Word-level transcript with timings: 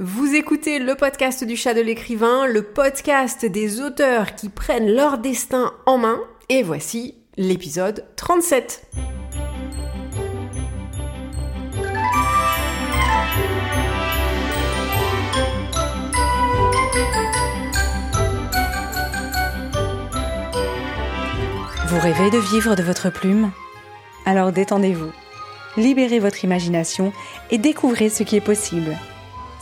Vous 0.00 0.32
écoutez 0.32 0.78
le 0.78 0.94
podcast 0.94 1.42
du 1.42 1.56
chat 1.56 1.74
de 1.74 1.80
l'écrivain, 1.80 2.46
le 2.46 2.62
podcast 2.62 3.44
des 3.44 3.80
auteurs 3.80 4.36
qui 4.36 4.48
prennent 4.48 4.94
leur 4.94 5.18
destin 5.18 5.74
en 5.86 5.98
main, 5.98 6.20
et 6.48 6.62
voici 6.62 7.16
l'épisode 7.36 8.04
37. 8.14 8.92
Vous 21.88 21.98
rêvez 21.98 22.30
de 22.30 22.38
vivre 22.52 22.76
de 22.76 22.84
votre 22.84 23.10
plume? 23.10 23.50
Alors 24.26 24.52
détendez-vous, 24.52 25.10
libérez 25.76 26.20
votre 26.20 26.44
imagination 26.44 27.12
et 27.50 27.58
découvrez 27.58 28.10
ce 28.10 28.22
qui 28.22 28.36
est 28.36 28.40
possible. 28.40 28.96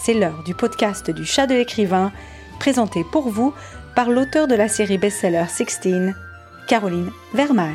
C'est 0.07 0.15
l'heure 0.15 0.45
du 0.45 0.55
podcast 0.55 1.11
du 1.11 1.25
chat 1.25 1.49
de 1.49 1.55
l'écrivain, 1.55 2.13
présenté 2.61 3.03
pour 3.03 3.29
vous 3.29 3.53
par 3.97 4.09
l'auteur 4.09 4.47
de 4.47 4.55
la 4.55 4.69
série 4.69 4.99
best-seller 4.99 5.47
16, 5.49 6.15
Caroline 6.69 7.11
Vermal. 7.35 7.75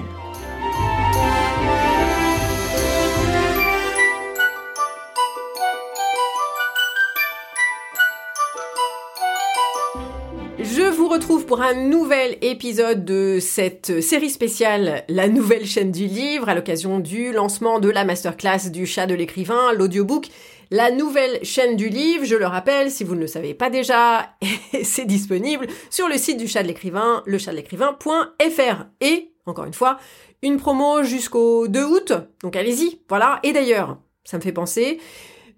Je 10.74 10.84
vous 10.84 11.10
retrouve 11.10 11.46
pour 11.46 11.62
un 11.62 11.74
nouvel 11.74 12.38
épisode 12.42 13.04
de 13.04 13.40
cette 13.42 14.02
série 14.02 14.30
spéciale 14.30 15.04
La 15.10 15.28
nouvelle 15.28 15.66
chaîne 15.66 15.92
du 15.92 16.06
livre 16.06 16.48
à 16.48 16.56
l'occasion 16.56 17.00
du 17.00 17.34
lancement 17.34 17.82
de 17.82 17.90
la 17.90 18.06
masterclass 18.06 18.70
du 18.72 18.86
chat 18.86 19.06
de 19.06 19.14
l'écrivain, 19.14 19.74
l'audiobook 19.74 20.28
la 20.74 20.90
nouvelle 20.90 21.44
chaîne 21.44 21.76
du 21.76 21.90
livre, 21.90 22.24
je 22.24 22.38
le 22.38 22.46
rappelle, 22.46 22.90
si 22.90 23.04
vous 23.04 23.16
ne 23.16 23.20
le 23.20 23.28
savez 23.28 23.54
pas 23.54 23.70
déjà, 23.70 24.30
c'est 24.84 25.04
disponible 25.04 25.68
sur 25.90 26.08
le 26.08 26.18
site 26.18 26.38
du 26.38 26.48
chat 26.48 26.64
de 26.64 26.70
l'écrivain, 26.70 27.22
lechatdelécrivain.fr. 27.26 28.86
Et, 29.02 29.34
encore 29.46 29.66
une 29.66 29.74
fois, 29.74 29.98
une 30.42 30.56
promo 30.56 31.04
jusqu'au 31.04 31.68
2 31.68 31.84
août, 31.84 32.14
donc 32.42 32.56
allez-y, 32.56 33.02
voilà. 33.10 33.42
Et 33.44 33.52
d'ailleurs, 33.52 33.98
ça 34.24 34.38
me 34.38 34.42
fait 34.42 34.54
penser, 34.54 35.02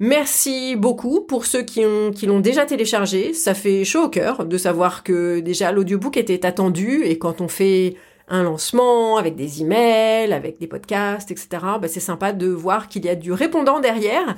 Merci 0.05 0.75
beaucoup 0.75 1.21
pour 1.21 1.45
ceux 1.45 1.61
qui 1.61 1.85
ont 1.85 2.11
qui 2.11 2.25
l'ont 2.25 2.41
déjà 2.41 2.65
téléchargé. 2.65 3.33
Ça 3.33 3.53
fait 3.53 3.85
chaud 3.85 4.03
au 4.03 4.09
cœur 4.09 4.45
de 4.45 4.57
savoir 4.57 5.01
que 5.01 5.39
déjà 5.39 5.71
l'audiobook 5.71 6.17
était 6.17 6.45
attendu 6.45 7.03
et 7.05 7.17
quand 7.17 7.39
on 7.39 7.47
fait 7.47 7.95
un 8.27 8.43
lancement, 8.43 9.15
avec 9.15 9.37
des 9.37 9.61
emails, 9.61 10.33
avec 10.33 10.59
des 10.59 10.67
podcasts, 10.67 11.31
etc. 11.31 11.47
Bah, 11.81 11.87
c'est 11.87 12.01
sympa 12.01 12.33
de 12.33 12.47
voir 12.47 12.89
qu'il 12.89 13.05
y 13.05 13.09
a 13.09 13.15
du 13.15 13.31
répondant 13.31 13.79
derrière. 13.79 14.35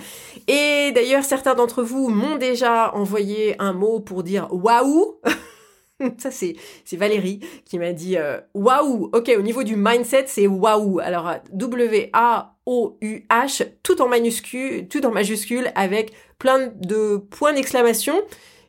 Et 0.47 0.91
d'ailleurs, 0.93 1.23
certains 1.23 1.55
d'entre 1.55 1.81
vous 1.81 2.09
m'ont 2.09 2.36
déjà 2.36 2.93
envoyé 2.93 3.55
un 3.59 3.73
mot 3.73 3.99
pour 3.99 4.21
dire 4.21 4.47
waouh. 4.52 5.16
Ça, 6.18 6.32
c'est, 6.32 6.56
c'est 6.84 6.98
Valérie 6.98 7.40
qui 7.66 7.80
m'a 7.80 7.94
dit 7.94 8.18
euh, 8.18 8.40
waouh. 8.54 9.10
Ok, 9.14 9.32
au 9.38 9.42
niveau 9.42 9.64
du 9.64 9.76
mindset, 9.78 10.26
c'est 10.28 10.48
waouh. 10.48 11.00
Alors, 11.00 11.36
W-A-O-U-H, 11.54 12.08
tout 13.84 14.02
en 14.02 14.10
minuscule, 14.10 14.88
tout 14.88 15.06
en 15.06 15.12
majuscule, 15.12 15.72
avec 15.76 16.14
plein 16.38 16.68
de 16.68 17.18
points 17.18 17.54
d'exclamation. 17.54 18.16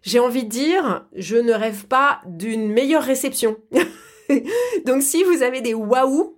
J'ai 0.02 0.20
envie 0.20 0.44
de 0.44 0.48
dire, 0.48 1.04
je 1.16 1.36
ne 1.36 1.52
rêve 1.52 1.86
pas 1.86 2.20
d'une 2.26 2.70
meilleure 2.72 3.02
réception. 3.02 3.56
Donc 4.86 5.02
si 5.02 5.24
vous 5.24 5.42
avez 5.42 5.60
des 5.60 5.74
waouh 5.74 6.35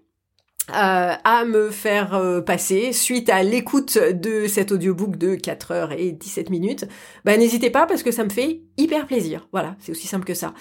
euh, 0.71 1.15
à 1.25 1.45
me 1.47 1.71
faire 1.71 2.15
euh, 2.15 2.43
passer 2.43 2.93
suite 2.93 3.31
à 3.31 3.43
l'écoute 3.43 3.97
de 3.97 4.47
cet 4.47 4.71
audiobook 4.71 5.17
de 5.17 5.35
4 5.35 5.71
heures 5.71 5.93
et 5.93 6.13
17 6.13 6.51
minutes, 6.51 6.85
bah 7.25 7.39
n'hésitez 7.39 7.71
pas 7.71 7.87
parce 7.87 8.03
que 8.03 8.11
ça 8.11 8.23
me 8.23 8.29
fait 8.29 8.61
hyper 8.77 9.07
plaisir. 9.07 9.49
Voilà, 9.51 9.77
c'est 9.79 9.93
aussi 9.93 10.07
simple 10.07 10.27
que 10.27 10.35
ça. 10.35 10.53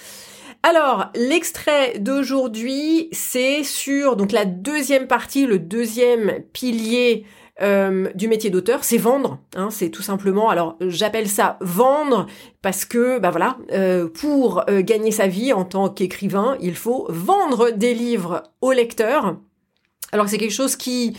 Alors, 0.64 1.08
l'extrait 1.14 2.00
d'aujourd'hui, 2.00 3.10
c'est 3.12 3.64
sur 3.64 4.16
donc 4.16 4.32
la 4.32 4.46
deuxième 4.46 5.08
partie, 5.08 5.46
le 5.46 5.60
deuxième 5.60 6.42
pilier 6.54 7.26
euh, 7.62 8.10
du 8.16 8.30
métier 8.30 8.50
d'auteur, 8.50 8.86
c'est 8.86 8.98
vendre. 8.98 9.40
Hein, 9.58 9.70
c'est 9.72 9.90
tout 9.90 10.04
simplement. 10.04 10.50
Alors 10.50 10.78
j'appelle 10.80 11.28
ça 11.28 11.58
vendre 11.60 12.28
parce 12.62 12.86
que 12.86 13.20
bah 13.20 13.30
voilà, 13.30 13.58
euh, 13.74 14.08
pour 14.08 14.64
gagner 14.68 15.12
sa 15.12 15.28
vie 15.28 15.52
en 15.52 15.66
tant 15.66 15.90
qu'écrivain, 15.90 16.58
il 16.62 16.76
faut 16.76 17.08
vendre 17.10 17.72
des 17.72 17.94
livres 17.94 18.44
aux 18.62 18.72
lecteurs. 18.72 19.36
Alors 20.12 20.30
c'est 20.30 20.38
quelque 20.38 20.54
chose 20.54 20.76
qui 20.76 21.18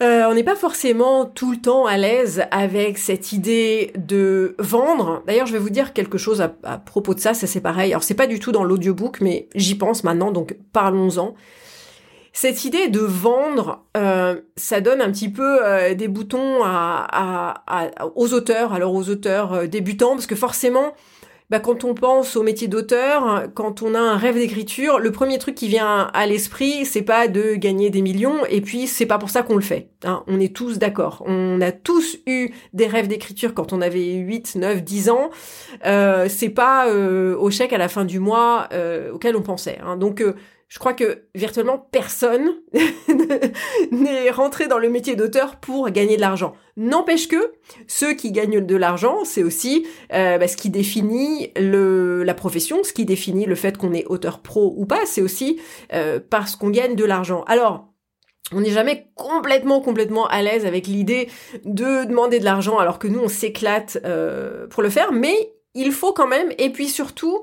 on 0.00 0.34
n'est 0.34 0.44
pas 0.44 0.54
forcément 0.54 1.24
tout 1.24 1.50
le 1.50 1.56
temps 1.56 1.86
à 1.86 1.96
l'aise 1.96 2.42
avec 2.50 2.98
cette 2.98 3.32
idée 3.32 3.90
de 3.96 4.54
vendre. 4.58 5.22
D'ailleurs, 5.26 5.46
je 5.46 5.54
vais 5.54 5.58
vous 5.58 5.70
dire 5.70 5.94
quelque 5.94 6.18
chose 6.18 6.42
à, 6.42 6.48
propos 6.76 7.14
de 7.14 7.20
ça, 7.20 7.32
ça 7.32 7.46
c'est 7.46 7.62
pareil. 7.62 7.92
Alors 7.92 8.02
c'est 8.02 8.12
pas 8.12 8.26
du 8.26 8.38
tout 8.38 8.52
dans 8.52 8.64
l'audiobook, 8.64 9.22
mais 9.22 9.48
j'y 9.54 9.76
pense 9.76 10.04
maintenant, 10.04 10.30
donc 10.30 10.56
parlons-en. 10.74 11.34
Cette 12.36 12.64
idée 12.64 12.88
de 12.88 12.98
vendre, 12.98 13.84
euh, 13.96 14.40
ça 14.56 14.80
donne 14.80 15.00
un 15.00 15.12
petit 15.12 15.28
peu 15.28 15.64
euh, 15.64 15.94
des 15.94 16.08
boutons 16.08 16.64
aux 18.16 18.34
auteurs, 18.34 18.72
alors 18.72 18.92
aux 18.92 19.08
auteurs 19.08 19.52
euh, 19.52 19.66
débutants, 19.68 20.14
parce 20.14 20.26
que 20.26 20.34
forcément, 20.34 20.94
bah, 21.50 21.60
quand 21.60 21.84
on 21.84 21.94
pense 21.94 22.36
au 22.36 22.42
métier 22.42 22.68
d'auteur, 22.68 23.48
quand 23.54 23.82
on 23.82 23.94
a 23.94 23.98
un 23.98 24.16
rêve 24.16 24.36
d'écriture, 24.36 24.98
le 24.98 25.12
premier 25.12 25.38
truc 25.38 25.54
qui 25.54 25.68
vient 25.68 26.10
à 26.14 26.26
l'esprit, 26.26 26.86
c'est 26.86 27.02
pas 27.02 27.28
de 27.28 27.54
gagner 27.54 27.90
des 27.90 28.02
millions, 28.02 28.46
et 28.48 28.60
puis 28.60 28.86
c'est 28.86 29.06
pas 29.06 29.18
pour 29.18 29.30
ça 29.30 29.42
qu'on 29.42 29.56
le 29.56 29.60
fait. 29.60 29.90
Hein. 30.04 30.22
On 30.26 30.40
est 30.40 30.54
tous 30.54 30.78
d'accord. 30.78 31.22
On 31.26 31.60
a 31.60 31.70
tous 31.70 32.18
eu 32.26 32.50
des 32.72 32.86
rêves 32.86 33.08
d'écriture 33.08 33.52
quand 33.54 33.72
on 33.72 33.82
avait 33.82 34.14
8, 34.14 34.56
9, 34.56 34.82
10 34.82 35.10
ans. 35.10 35.30
Euh, 35.84 36.26
c'est 36.28 36.48
pas 36.48 36.88
au 36.90 37.50
chèque 37.50 37.72
à 37.72 37.78
la 37.78 37.88
fin 37.88 38.04
du 38.04 38.20
mois 38.20 38.68
auquel 39.12 39.36
on 39.36 39.42
pensait. 39.42 39.78
Hein. 39.84 39.96
Donc 39.96 40.24
je 40.74 40.80
crois 40.80 40.92
que 40.92 41.22
virtuellement 41.36 41.78
personne 41.78 42.50
n'est 43.92 44.30
rentré 44.30 44.66
dans 44.66 44.78
le 44.78 44.90
métier 44.90 45.14
d'auteur 45.14 45.54
pour 45.60 45.88
gagner 45.90 46.16
de 46.16 46.20
l'argent. 46.20 46.54
N'empêche 46.76 47.28
que 47.28 47.52
ceux 47.86 48.14
qui 48.14 48.32
gagnent 48.32 48.60
de 48.60 48.74
l'argent, 48.76 49.24
c'est 49.24 49.44
aussi 49.44 49.86
euh, 50.12 50.36
bah, 50.36 50.48
ce 50.48 50.56
qui 50.56 50.70
définit 50.70 51.52
le, 51.56 52.24
la 52.24 52.34
profession, 52.34 52.82
ce 52.82 52.92
qui 52.92 53.04
définit 53.04 53.46
le 53.46 53.54
fait 53.54 53.78
qu'on 53.78 53.92
est 53.92 54.04
auteur 54.06 54.40
pro 54.40 54.74
ou 54.76 54.84
pas, 54.84 55.06
c'est 55.06 55.22
aussi 55.22 55.60
euh, 55.92 56.18
parce 56.28 56.56
qu'on 56.56 56.70
gagne 56.70 56.96
de 56.96 57.04
l'argent. 57.04 57.44
Alors, 57.46 57.92
on 58.50 58.60
n'est 58.60 58.72
jamais 58.72 59.12
complètement 59.14 59.80
complètement 59.80 60.26
à 60.26 60.42
l'aise 60.42 60.66
avec 60.66 60.88
l'idée 60.88 61.28
de 61.64 62.02
demander 62.04 62.40
de 62.40 62.44
l'argent 62.44 62.78
alors 62.78 62.98
que 62.98 63.06
nous 63.06 63.20
on 63.20 63.28
s'éclate 63.28 63.98
euh, 64.04 64.66
pour 64.66 64.82
le 64.82 64.90
faire, 64.90 65.12
mais 65.12 65.52
il 65.74 65.92
faut 65.92 66.12
quand 66.12 66.26
même, 66.26 66.52
et 66.58 66.70
puis 66.70 66.88
surtout, 66.88 67.42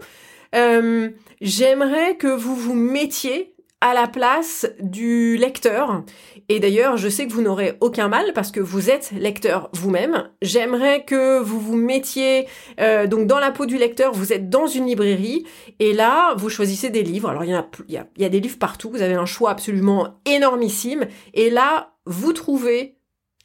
euh, 0.54 1.10
j'aimerais 1.42 2.16
que 2.16 2.28
vous 2.28 2.56
vous 2.56 2.76
mettiez 2.76 3.56
à 3.82 3.96
la 3.96 4.08
place 4.08 4.68
du 4.80 5.38
lecteur. 5.38 6.04
Et 6.50 6.60
d'ailleurs, 6.60 6.98
je 6.98 7.10
sais 7.10 7.26
que 7.26 7.34
vous 7.34 7.42
n'aurez 7.42 7.78
aucun 7.82 8.08
mal 8.08 8.32
parce 8.34 8.52
que 8.52 8.60
vous 8.60 8.92
êtes 8.92 9.12
lecteur 9.12 9.70
vous-même. 9.74 10.30
J'aimerais 10.44 11.04
que 11.04 11.40
vous 11.40 11.60
vous 11.60 11.76
mettiez 11.76 12.48
euh, 12.80 13.08
donc 13.08 13.26
dans 13.26 13.40
la 13.40 13.52
peau 13.52 13.66
du 13.66 13.78
lecteur. 13.78 14.14
Vous 14.14 14.34
êtes 14.34 14.50
dans 14.50 14.68
une 14.68 14.86
librairie 14.86 15.46
et 15.80 15.94
là, 15.94 16.36
vous 16.36 16.50
choisissez 16.50 16.92
des 16.92 17.02
livres. 17.02 17.30
Alors 17.30 17.44
il 17.44 17.50
y, 17.50 17.54
a, 17.54 17.68
il, 17.88 17.96
y 17.96 17.98
a, 17.98 18.06
il 18.16 18.22
y 18.22 18.26
a 18.26 18.30
des 18.30 18.40
livres 18.40 18.60
partout. 18.60 18.92
Vous 18.92 19.02
avez 19.02 19.16
un 19.16 19.26
choix 19.26 19.50
absolument 19.50 20.22
énormissime. 20.26 21.08
Et 21.34 21.50
là, 21.50 21.96
vous 22.06 22.34
trouvez 22.34 23.01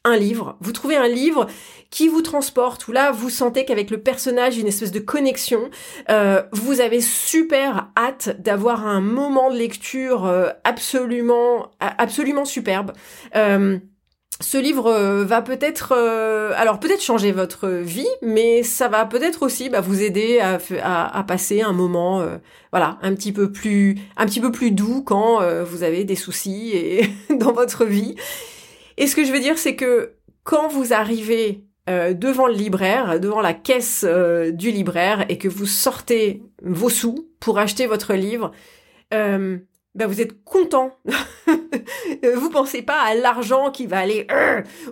un 0.07 0.17
livre, 0.17 0.57
vous 0.61 0.71
trouvez 0.71 0.95
un 0.95 1.07
livre 1.07 1.47
qui 1.89 2.07
vous 2.07 2.21
transporte, 2.21 2.87
où 2.87 2.91
là 2.91 3.11
vous 3.11 3.29
sentez 3.29 3.65
qu'avec 3.65 3.89
le 3.89 3.99
personnage, 3.99 4.57
une 4.57 4.67
espèce 4.67 4.91
de 4.91 4.99
connexion, 4.99 5.69
euh, 6.09 6.41
vous 6.51 6.81
avez 6.81 7.01
super 7.01 7.89
hâte 7.97 8.41
d'avoir 8.41 8.85
un 8.85 9.01
moment 9.01 9.51
de 9.51 9.57
lecture 9.57 10.25
euh, 10.25 10.49
absolument, 10.63 11.71
absolument 11.79 12.45
superbe. 12.45 12.93
Euh, 13.35 13.77
ce 14.39 14.59
livre 14.59 15.23
va 15.23 15.41
peut-être, 15.41 15.93
alors 16.55 16.79
peut-être 16.79 17.01
changer 17.01 17.31
votre 17.31 17.67
vie, 17.69 18.07
mais 18.21 18.61
ça 18.61 18.87
va 18.87 19.03
peut-être 19.05 19.41
aussi 19.41 19.67
bah, 19.69 19.81
vous 19.81 20.03
aider 20.03 20.39
à, 20.39 20.59
à, 21.17 21.23
passer 21.23 21.63
un 21.63 21.73
moment, 21.73 22.23
voilà, 22.71 22.99
un 23.01 23.15
petit 23.15 23.31
peu 23.31 23.51
plus, 23.51 23.97
un 24.15 24.27
petit 24.27 24.39
peu 24.39 24.51
plus 24.51 24.69
doux 24.69 25.01
quand 25.01 25.39
vous 25.63 25.81
avez 25.81 26.03
des 26.03 26.15
soucis 26.15 26.69
et 26.75 27.09
dans 27.35 27.51
votre 27.51 27.83
vie. 27.83 28.13
Et 28.97 29.07
ce 29.07 29.15
que 29.15 29.23
je 29.23 29.31
veux 29.31 29.39
dire, 29.39 29.57
c'est 29.57 29.75
que 29.75 30.13
quand 30.43 30.67
vous 30.67 30.93
arrivez 30.93 31.63
euh, 31.89 32.13
devant 32.13 32.47
le 32.47 32.53
libraire, 32.53 33.19
devant 33.19 33.39
la 33.39 33.53
caisse 33.53 34.05
euh, 34.07 34.51
du 34.51 34.71
libraire, 34.71 35.25
et 35.29 35.37
que 35.37 35.47
vous 35.47 35.65
sortez 35.65 36.41
vos 36.61 36.89
sous 36.89 37.29
pour 37.39 37.59
acheter 37.59 37.87
votre 37.87 38.13
livre, 38.13 38.51
euh, 39.13 39.57
ben 39.95 40.07
vous 40.07 40.19
êtes 40.19 40.43
content. 40.43 40.91
vous 42.35 42.49
pensez 42.49 42.81
pas 42.81 42.99
à 43.01 43.15
l'argent 43.15 43.71
qui 43.71 43.87
va 43.87 43.99
aller 43.99 44.27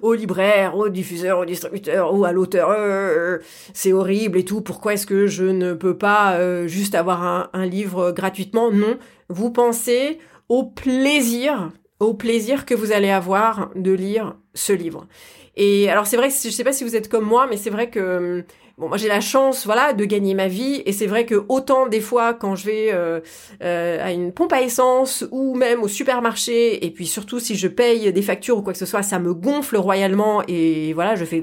au 0.02 0.14
libraire, 0.14 0.78
au 0.78 0.90
diffuseur, 0.90 1.40
au 1.40 1.46
distributeur 1.46 2.14
ou 2.14 2.26
à 2.26 2.32
l'auteur. 2.32 3.42
c'est 3.74 3.94
horrible 3.94 4.40
et 4.40 4.46
tout. 4.46 4.62
Pourquoi 4.62 4.94
est-ce 4.94 5.06
que 5.06 5.28
je 5.28 5.44
ne 5.44 5.74
peux 5.74 5.98
pas 5.98 6.66
juste 6.68 6.96
avoir 6.96 7.24
un, 7.24 7.50
un 7.54 7.66
livre 7.68 8.12
gratuitement? 8.12 8.72
Non. 8.72 8.98
Vous 9.30 9.52
pensez 9.52 10.18
au 10.50 10.64
plaisir 10.64 11.70
au 12.00 12.14
plaisir 12.14 12.66
que 12.66 12.74
vous 12.74 12.92
allez 12.92 13.10
avoir 13.10 13.72
de 13.76 13.92
lire 13.92 14.36
ce 14.54 14.74
livre. 14.74 15.08
Et 15.56 15.90
alors 15.90 16.08
c'est 16.08 16.18
vrai, 16.18 16.30
je 16.30 16.50
sais 16.50 16.64
pas 16.64 16.74
si 16.74 16.84
vous 16.84 16.96
êtes 16.96 17.10
comme 17.10 17.26
moi, 17.26 17.48
mais 17.50 17.58
c'est 17.58 17.70
vrai 17.70 17.90
que 17.90 18.46
Bon, 18.78 18.90
moi 18.90 18.98
j'ai 18.98 19.08
la 19.08 19.22
chance, 19.22 19.66
voilà, 19.66 19.94
de 19.94 20.04
gagner 20.04 20.34
ma 20.34 20.50
vie, 20.50 20.84
et 20.86 20.92
c'est 20.92 21.06
vrai 21.06 21.26
que 21.26 21.46
autant 21.48 21.88
des 21.88 22.02
fois 22.02 22.34
quand 22.34 22.56
je 22.58 22.66
vais 22.66 22.90
euh, 22.92 23.22
euh, 23.64 24.06
à 24.06 24.12
une 24.12 24.34
pompe 24.34 24.52
à 24.52 24.62
essence 24.62 25.26
ou 25.32 25.56
même 25.56 25.82
au 25.82 25.88
supermarché, 25.88 26.86
et 26.86 26.92
puis 26.92 27.06
surtout 27.06 27.40
si 27.40 27.56
je 27.56 27.70
paye 27.70 28.12
des 28.12 28.22
factures 28.22 28.58
ou 28.58 28.62
quoi 28.62 28.74
que 28.74 28.80
ce 28.80 28.86
soit, 28.86 29.02
ça 29.02 29.18
me 29.18 29.34
gonfle 29.34 29.78
royalement 29.78 30.44
et 30.50 30.92
voilà, 30.92 31.16
je 31.16 31.24
fais. 31.24 31.42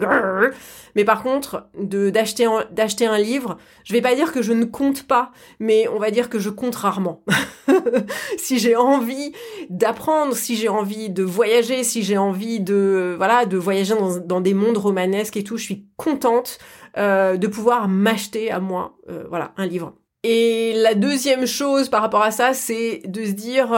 Mais 0.95 1.05
par 1.05 1.23
contre, 1.23 1.69
d'acheter 1.75 2.47
un 2.47 3.19
livre, 3.19 3.59
je 3.85 3.93
vais 3.93 4.01
pas 4.01 4.15
dire 4.15 4.33
que 4.33 4.43
je 4.43 4.53
ne 4.53 4.65
compte 4.65 5.05
pas, 5.05 5.33
mais 5.59 5.89
on 5.89 5.99
va 5.99 6.11
dire 6.11 6.29
que 6.29 6.39
je 6.39 6.51
compte 6.51 6.75
rarement. 6.77 7.23
si 8.37 8.59
j'ai 8.59 8.77
envie 8.77 9.33
d'apprendre, 9.71 10.35
si 10.35 10.57
j'ai 10.57 10.69
envie 10.69 11.11
de 11.11 11.23
voyager, 11.23 11.85
si 11.85 12.03
j'ai 12.03 12.19
envie 12.19 12.61
de 12.61 13.15
voilà 13.17 13.47
de 13.47 13.57
voyager 13.57 13.95
dans, 14.25 14.41
des 14.41 14.55
mondes 14.55 14.79
romanesques 14.79 15.37
et 15.37 15.45
tout, 15.45 15.57
je 15.57 15.65
suis 15.65 15.87
contente 15.97 16.59
euh, 16.99 17.37
de 17.37 17.47
pouvoir 17.47 17.89
m'acheter 17.89 18.51
à 18.51 18.61
moi, 18.61 18.99
euh, 19.09 19.25
voilà, 19.29 19.53
un 19.57 19.67
livre. 19.67 19.95
Et 20.25 20.73
la 20.77 20.95
deuxième 20.95 21.47
chose 21.47 21.89
par 21.89 22.01
rapport 22.01 22.23
à 22.23 22.31
ça, 22.31 22.55
c'est 22.55 23.03
de 23.07 23.25
se 23.25 23.33
dire 23.33 23.73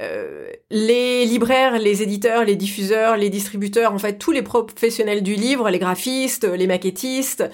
euh, 0.00 0.48
les 0.70 1.24
libraires, 1.24 1.78
les 1.78 2.02
éditeurs, 2.02 2.44
les 2.44 2.56
diffuseurs, 2.56 3.16
les 3.16 3.30
distributeurs, 3.30 3.92
en 3.92 3.98
fait 3.98 4.18
tous 4.18 4.32
les 4.32 4.42
professionnels 4.42 5.22
du 5.22 5.34
livre, 5.34 5.70
les 5.70 5.78
graphistes, 5.78 6.44
les 6.44 6.66
maquettistes, 6.66 7.44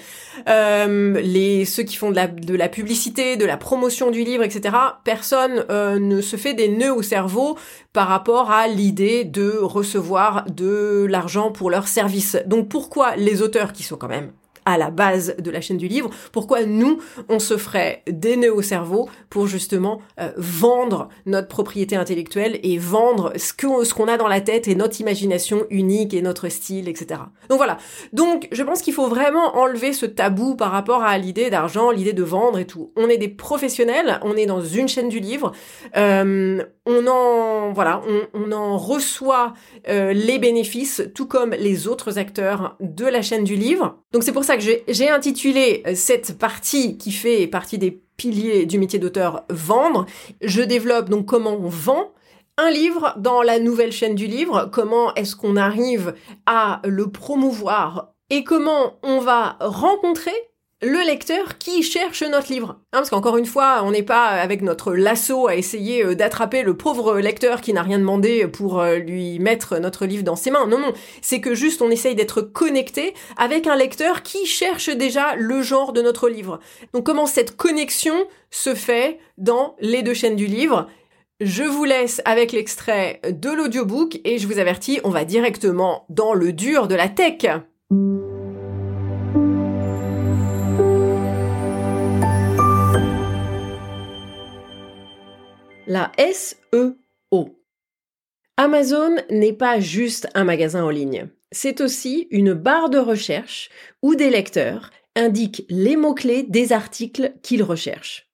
les 0.47 1.65
ceux 1.65 1.83
qui 1.83 1.95
font 1.95 2.09
de 2.09 2.15
la, 2.15 2.27
de 2.27 2.55
la 2.55 2.69
publicité, 2.69 3.37
de 3.37 3.45
la 3.45 3.57
promotion 3.57 4.11
du 4.11 4.23
livre, 4.23 4.43
etc. 4.43 4.75
Personne 5.03 5.65
ne 5.69 6.21
se 6.21 6.35
fait 6.35 6.53
des 6.53 6.67
nœuds 6.67 6.93
au 6.93 7.03
cerveau 7.03 7.57
par 7.93 8.07
rapport 8.07 8.51
à 8.51 8.67
l'idée 8.67 9.23
de 9.23 9.57
recevoir 9.57 10.45
de 10.49 11.05
l'argent 11.07 11.51
pour 11.51 11.69
leur 11.69 11.87
service. 11.87 12.37
Donc 12.45 12.69
pourquoi 12.69 13.15
les 13.15 13.41
auteurs 13.41 13.73
qui 13.73 13.83
sont 13.83 13.97
quand 13.97 14.07
même 14.07 14.31
à 14.71 14.77
la 14.77 14.89
base 14.89 15.35
de 15.37 15.51
la 15.51 15.61
chaîne 15.61 15.77
du 15.77 15.87
livre, 15.87 16.09
pourquoi 16.31 16.63
nous, 16.65 16.99
on 17.29 17.39
se 17.39 17.57
ferait 17.57 18.03
des 18.07 18.35
nœuds 18.37 18.53
au 18.53 18.61
cerveau 18.61 19.09
pour 19.29 19.47
justement 19.47 20.01
euh, 20.19 20.31
vendre 20.37 21.09
notre 21.25 21.47
propriété 21.47 21.95
intellectuelle 21.95 22.59
et 22.63 22.77
vendre 22.77 23.33
ce 23.35 23.53
qu'on 23.93 24.07
a 24.07 24.17
dans 24.17 24.27
la 24.27 24.41
tête 24.41 24.67
et 24.67 24.75
notre 24.75 24.99
imagination 25.01 25.65
unique 25.69 26.13
et 26.13 26.21
notre 26.21 26.49
style, 26.49 26.87
etc. 26.87 27.21
Donc 27.49 27.57
voilà. 27.57 27.77
Donc 28.13 28.47
je 28.51 28.63
pense 28.63 28.81
qu'il 28.81 28.93
faut 28.93 29.07
vraiment 29.07 29.57
enlever 29.57 29.93
ce 29.93 30.05
tabou 30.05 30.55
par 30.55 30.71
rapport 30.71 31.03
à 31.03 31.17
l'idée 31.17 31.49
d'argent, 31.49 31.91
l'idée 31.91 32.13
de 32.13 32.23
vendre 32.23 32.59
et 32.59 32.65
tout. 32.65 32.91
On 32.95 33.09
est 33.09 33.17
des 33.17 33.29
professionnels, 33.29 34.19
on 34.23 34.35
est 34.35 34.45
dans 34.45 34.61
une 34.61 34.87
chaîne 34.87 35.09
du 35.09 35.19
livre, 35.19 35.51
euh, 35.97 36.63
on 36.85 37.07
en 37.07 37.73
voilà, 37.73 38.01
on 38.33 38.51
en 38.51 38.77
reçoit 38.77 39.53
euh, 39.87 40.13
les 40.13 40.39
bénéfices, 40.39 41.03
tout 41.15 41.27
comme 41.27 41.51
les 41.51 41.87
autres 41.87 42.17
acteurs 42.17 42.75
de 42.79 43.05
la 43.05 43.21
chaîne 43.21 43.43
du 43.43 43.55
livre. 43.55 43.99
Donc 44.11 44.23
c'est 44.23 44.31
pour 44.31 44.43
ça 44.43 44.57
que 44.57 44.60
j'ai 44.61 45.09
intitulé 45.09 45.83
euh, 45.85 45.93
cette 45.95 46.37
partie 46.37 46.97
qui 46.97 47.11
fait 47.11 47.47
partie 47.47 47.77
des 47.77 48.01
piliers 48.17 48.65
du 48.65 48.77
métier 48.77 48.99
d'auteur 48.99 49.43
vendre. 49.49 50.05
Je 50.41 50.61
développe 50.61 51.09
donc 51.09 51.25
comment 51.25 51.53
on 51.53 51.69
vend 51.69 52.11
un 52.57 52.69
livre 52.69 53.15
dans 53.17 53.41
la 53.41 53.59
nouvelle 53.59 53.91
chaîne 53.91 54.15
du 54.15 54.27
livre, 54.27 54.69
comment 54.71 55.13
est-ce 55.15 55.35
qu'on 55.35 55.55
arrive 55.55 56.13
à 56.45 56.81
le 56.85 57.09
promouvoir 57.09 58.13
et 58.29 58.43
comment 58.43 58.99
on 59.03 59.19
va 59.19 59.57
rencontrer 59.59 60.33
le 60.81 61.05
lecteur 61.05 61.57
qui 61.57 61.83
cherche 61.83 62.23
notre 62.23 62.51
livre. 62.51 62.79
Hein, 62.91 62.99
parce 62.99 63.09
qu'encore 63.09 63.37
une 63.37 63.45
fois, 63.45 63.81
on 63.83 63.91
n'est 63.91 64.03
pas 64.03 64.27
avec 64.27 64.61
notre 64.61 64.93
lasso 64.93 65.47
à 65.47 65.55
essayer 65.55 66.03
euh, 66.03 66.15
d'attraper 66.15 66.63
le 66.63 66.75
pauvre 66.75 67.19
lecteur 67.19 67.61
qui 67.61 67.73
n'a 67.73 67.83
rien 67.83 67.99
demandé 67.99 68.47
pour 68.47 68.79
euh, 68.79 68.95
lui 68.95 69.37
mettre 69.39 69.77
notre 69.77 70.05
livre 70.05 70.23
dans 70.23 70.35
ses 70.35 70.49
mains. 70.49 70.65
Non, 70.67 70.79
non, 70.79 70.93
c'est 71.21 71.39
que 71.39 71.53
juste 71.53 71.81
on 71.81 71.91
essaye 71.91 72.15
d'être 72.15 72.41
connecté 72.41 73.13
avec 73.37 73.67
un 73.67 73.75
lecteur 73.75 74.23
qui 74.23 74.45
cherche 74.45 74.89
déjà 74.89 75.35
le 75.35 75.61
genre 75.61 75.93
de 75.93 76.01
notre 76.01 76.29
livre. 76.29 76.59
Donc 76.93 77.05
comment 77.05 77.27
cette 77.27 77.55
connexion 77.55 78.15
se 78.49 78.73
fait 78.73 79.19
dans 79.37 79.75
les 79.79 80.01
deux 80.01 80.15
chaînes 80.15 80.35
du 80.35 80.47
livre? 80.47 80.87
Je 81.39 81.63
vous 81.63 81.85
laisse 81.85 82.21
avec 82.25 82.51
l'extrait 82.51 83.19
de 83.27 83.49
l'audiobook 83.49 84.19
et 84.23 84.37
je 84.37 84.47
vous 84.47 84.59
avertis, 84.59 84.99
on 85.03 85.09
va 85.09 85.25
directement 85.25 86.05
dans 86.09 86.33
le 86.33 86.53
dur 86.53 86.87
de 86.87 86.95
la 86.95 87.07
tech. 87.07 87.47
La 95.93 96.09
SEO. 96.17 97.49
Amazon 98.55 99.17
n'est 99.29 99.51
pas 99.51 99.81
juste 99.81 100.29
un 100.35 100.45
magasin 100.45 100.85
en 100.85 100.89
ligne. 100.89 101.27
C'est 101.51 101.81
aussi 101.81 102.29
une 102.31 102.53
barre 102.53 102.89
de 102.89 102.97
recherche 102.97 103.69
où 104.01 104.15
des 104.15 104.29
lecteurs 104.29 104.89
indiquent 105.17 105.65
les 105.67 105.97
mots-clés 105.97 106.43
des 106.43 106.71
articles 106.71 107.33
qu'ils 107.43 107.61
recherchent. 107.61 108.29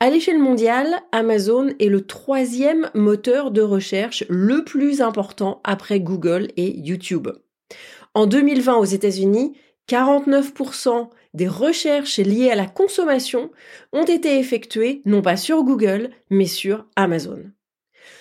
À 0.00 0.08
l'échelle 0.08 0.38
mondiale, 0.38 0.94
Amazon 1.12 1.74
est 1.78 1.90
le 1.90 2.06
troisième 2.06 2.88
moteur 2.94 3.50
de 3.50 3.60
recherche 3.60 4.24
le 4.30 4.64
plus 4.64 5.02
important 5.02 5.60
après 5.62 6.00
Google 6.00 6.48
et 6.56 6.74
YouTube. 6.74 7.28
En 8.14 8.24
2020 8.24 8.76
aux 8.76 8.84
États-Unis, 8.84 9.58
49% 9.90 11.10
des 11.34 11.48
recherches 11.48 12.18
liées 12.18 12.50
à 12.50 12.54
la 12.54 12.66
consommation 12.66 13.50
ont 13.92 14.04
été 14.04 14.38
effectuées 14.38 15.02
non 15.04 15.20
pas 15.20 15.36
sur 15.36 15.62
Google, 15.64 16.10
mais 16.30 16.46
sur 16.46 16.86
Amazon. 16.96 17.50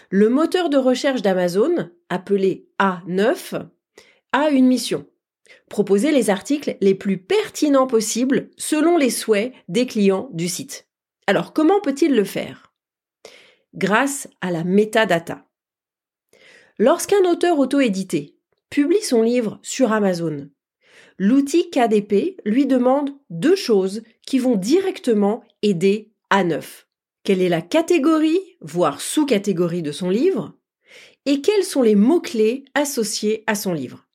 Le 0.10 0.30
moteur 0.30 0.70
de 0.70 0.78
recherche 0.78 1.22
d'Amazon, 1.22 1.90
appelé 2.10 2.68
A9, 2.80 3.68
a 4.32 4.50
une 4.50 4.68
mission. 4.68 5.08
Proposer 5.70 6.12
les 6.12 6.30
articles 6.30 6.78
les 6.82 6.96
plus 6.96 7.18
pertinents 7.18 7.88
possibles 7.88 8.50
selon 8.58 8.98
les 8.98 9.10
souhaits 9.10 9.54
des 9.68 9.86
clients 9.86 10.30
du 10.34 10.48
site. 10.48 10.88
Alors 11.28 11.54
comment 11.54 11.82
peut-il 11.82 12.16
le 12.16 12.24
faire? 12.24 12.74
Grâce 13.74 14.28
à 14.42 14.52
la 14.52 14.64
metadata. 14.64 15.48
Lorsqu'un 16.80 17.24
auteur 17.26 17.60
auto-édité 17.60 18.38
publie 18.70 19.02
son 19.02 19.22
livre 19.22 19.60
sur 19.62 19.92
Amazon, 19.92 20.50
l'outil 21.18 21.70
KDP 21.70 22.38
lui 22.46 22.66
demande 22.66 23.12
deux 23.30 23.56
choses 23.56 24.04
qui 24.26 24.40
vont 24.40 24.56
directement 24.56 25.44
aider 25.62 26.12
A9. 26.32 26.64
Quelle 27.24 27.42
est 27.42 27.50
la 27.50 27.62
catégorie, 27.62 28.40
voire 28.62 29.00
sous-catégorie 29.00 29.82
de 29.82 29.92
son 29.92 30.10
livre? 30.10 30.54
Et 31.26 31.42
quels 31.42 31.64
sont 31.64 31.82
les 31.82 31.96
mots-clés 31.96 32.66
associés 32.74 33.44
à 33.48 33.56
son 33.56 33.74
livre? 33.74 34.06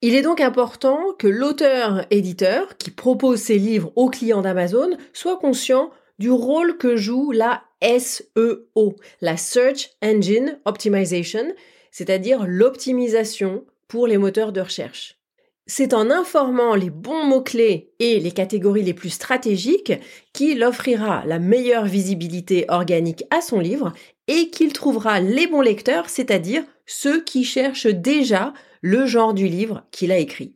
Il 0.00 0.14
est 0.14 0.22
donc 0.22 0.40
important 0.40 1.14
que 1.18 1.26
l'auteur-éditeur 1.26 2.76
qui 2.76 2.90
propose 2.90 3.40
ses 3.40 3.58
livres 3.58 3.92
aux 3.96 4.08
clients 4.08 4.42
d'Amazon 4.42 4.96
soit 5.12 5.38
conscient 5.38 5.90
du 6.18 6.30
rôle 6.30 6.76
que 6.76 6.96
joue 6.96 7.32
la 7.32 7.62
SEO, 7.82 8.96
la 9.20 9.36
Search 9.36 9.90
Engine 10.02 10.58
Optimization, 10.64 11.54
c'est-à-dire 11.90 12.44
l'optimisation 12.46 13.64
pour 13.88 14.06
les 14.06 14.18
moteurs 14.18 14.52
de 14.52 14.60
recherche. 14.60 15.18
C'est 15.66 15.94
en 15.94 16.10
informant 16.10 16.74
les 16.74 16.90
bons 16.90 17.24
mots-clés 17.24 17.94
et 17.98 18.20
les 18.20 18.32
catégories 18.32 18.82
les 18.82 18.92
plus 18.92 19.08
stratégiques 19.08 19.94
qu'il 20.34 20.62
offrira 20.62 21.24
la 21.24 21.38
meilleure 21.38 21.86
visibilité 21.86 22.66
organique 22.68 23.24
à 23.30 23.40
son 23.40 23.60
livre 23.60 23.94
et 24.28 24.50
qu'il 24.50 24.74
trouvera 24.74 25.20
les 25.20 25.46
bons 25.46 25.62
lecteurs, 25.62 26.10
c'est-à-dire 26.10 26.64
ceux 26.84 27.24
qui 27.24 27.44
cherchent 27.44 27.86
déjà 27.86 28.52
le 28.82 29.06
genre 29.06 29.32
du 29.32 29.48
livre 29.48 29.86
qu'il 29.90 30.12
a 30.12 30.18
écrit. 30.18 30.52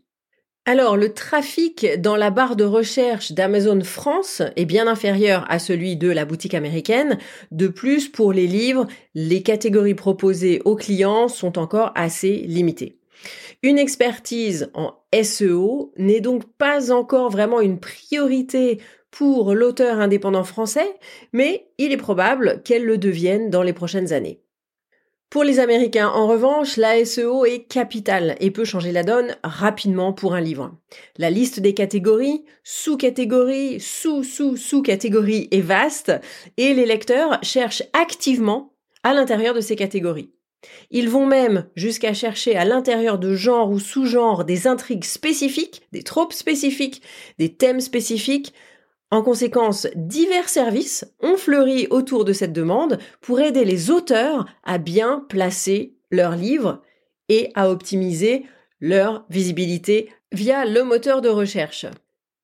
Alors, 0.66 0.98
le 0.98 1.14
trafic 1.14 1.86
dans 1.98 2.16
la 2.16 2.30
barre 2.30 2.54
de 2.54 2.64
recherche 2.64 3.32
d'Amazon 3.32 3.80
France 3.82 4.42
est 4.56 4.66
bien 4.66 4.86
inférieur 4.86 5.46
à 5.48 5.58
celui 5.58 5.96
de 5.96 6.10
la 6.10 6.26
boutique 6.26 6.52
américaine. 6.52 7.16
De 7.50 7.68
plus, 7.68 8.10
pour 8.10 8.34
les 8.34 8.46
livres, 8.46 8.86
les 9.14 9.42
catégories 9.42 9.94
proposées 9.94 10.60
aux 10.66 10.76
clients 10.76 11.28
sont 11.28 11.58
encore 11.58 11.92
assez 11.94 12.34
limitées. 12.46 12.98
Une 13.62 13.78
expertise 13.78 14.70
en 14.74 14.97
SEO 15.22 15.92
n'est 15.96 16.20
donc 16.20 16.44
pas 16.56 16.92
encore 16.92 17.30
vraiment 17.30 17.60
une 17.60 17.80
priorité 17.80 18.80
pour 19.10 19.54
l'auteur 19.54 19.98
indépendant 19.98 20.44
français, 20.44 20.98
mais 21.32 21.68
il 21.78 21.92
est 21.92 21.96
probable 21.96 22.62
qu'elle 22.62 22.84
le 22.84 22.98
devienne 22.98 23.50
dans 23.50 23.62
les 23.62 23.72
prochaines 23.72 24.12
années. 24.12 24.42
Pour 25.30 25.44
les 25.44 25.60
Américains, 25.60 26.08
en 26.08 26.26
revanche, 26.26 26.78
la 26.78 27.04
SEO 27.04 27.44
est 27.44 27.64
capitale 27.64 28.34
et 28.40 28.50
peut 28.50 28.64
changer 28.64 28.92
la 28.92 29.02
donne 29.02 29.36
rapidement 29.44 30.14
pour 30.14 30.34
un 30.34 30.40
livre. 30.40 30.74
La 31.18 31.28
liste 31.28 31.60
des 31.60 31.74
catégories, 31.74 32.46
sous-catégories, 32.64 33.78
sous-sous-sous-catégories 33.78 35.48
est 35.50 35.60
vaste 35.60 36.12
et 36.56 36.72
les 36.72 36.86
lecteurs 36.86 37.38
cherchent 37.42 37.82
activement 37.92 38.72
à 39.02 39.12
l'intérieur 39.12 39.54
de 39.54 39.60
ces 39.60 39.76
catégories. 39.76 40.32
Ils 40.90 41.08
vont 41.08 41.26
même 41.26 41.68
jusqu'à 41.76 42.14
chercher 42.14 42.56
à 42.56 42.64
l'intérieur 42.64 43.18
de 43.18 43.34
genres 43.34 43.70
ou 43.70 43.78
sous-genres 43.78 44.44
des 44.44 44.66
intrigues 44.66 45.04
spécifiques, 45.04 45.82
des 45.92 46.02
tropes 46.02 46.32
spécifiques, 46.32 47.02
des 47.38 47.54
thèmes 47.54 47.80
spécifiques. 47.80 48.52
En 49.10 49.22
conséquence, 49.22 49.86
divers 49.94 50.48
services 50.48 51.04
ont 51.20 51.36
fleuri 51.36 51.86
autour 51.90 52.24
de 52.24 52.32
cette 52.32 52.52
demande 52.52 52.98
pour 53.20 53.40
aider 53.40 53.64
les 53.64 53.90
auteurs 53.90 54.46
à 54.64 54.78
bien 54.78 55.24
placer 55.28 55.94
leurs 56.10 56.36
livres 56.36 56.82
et 57.28 57.50
à 57.54 57.70
optimiser 57.70 58.44
leur 58.80 59.24
visibilité 59.30 60.10
via 60.32 60.64
le 60.64 60.84
moteur 60.84 61.20
de 61.20 61.28
recherche. 61.28 61.86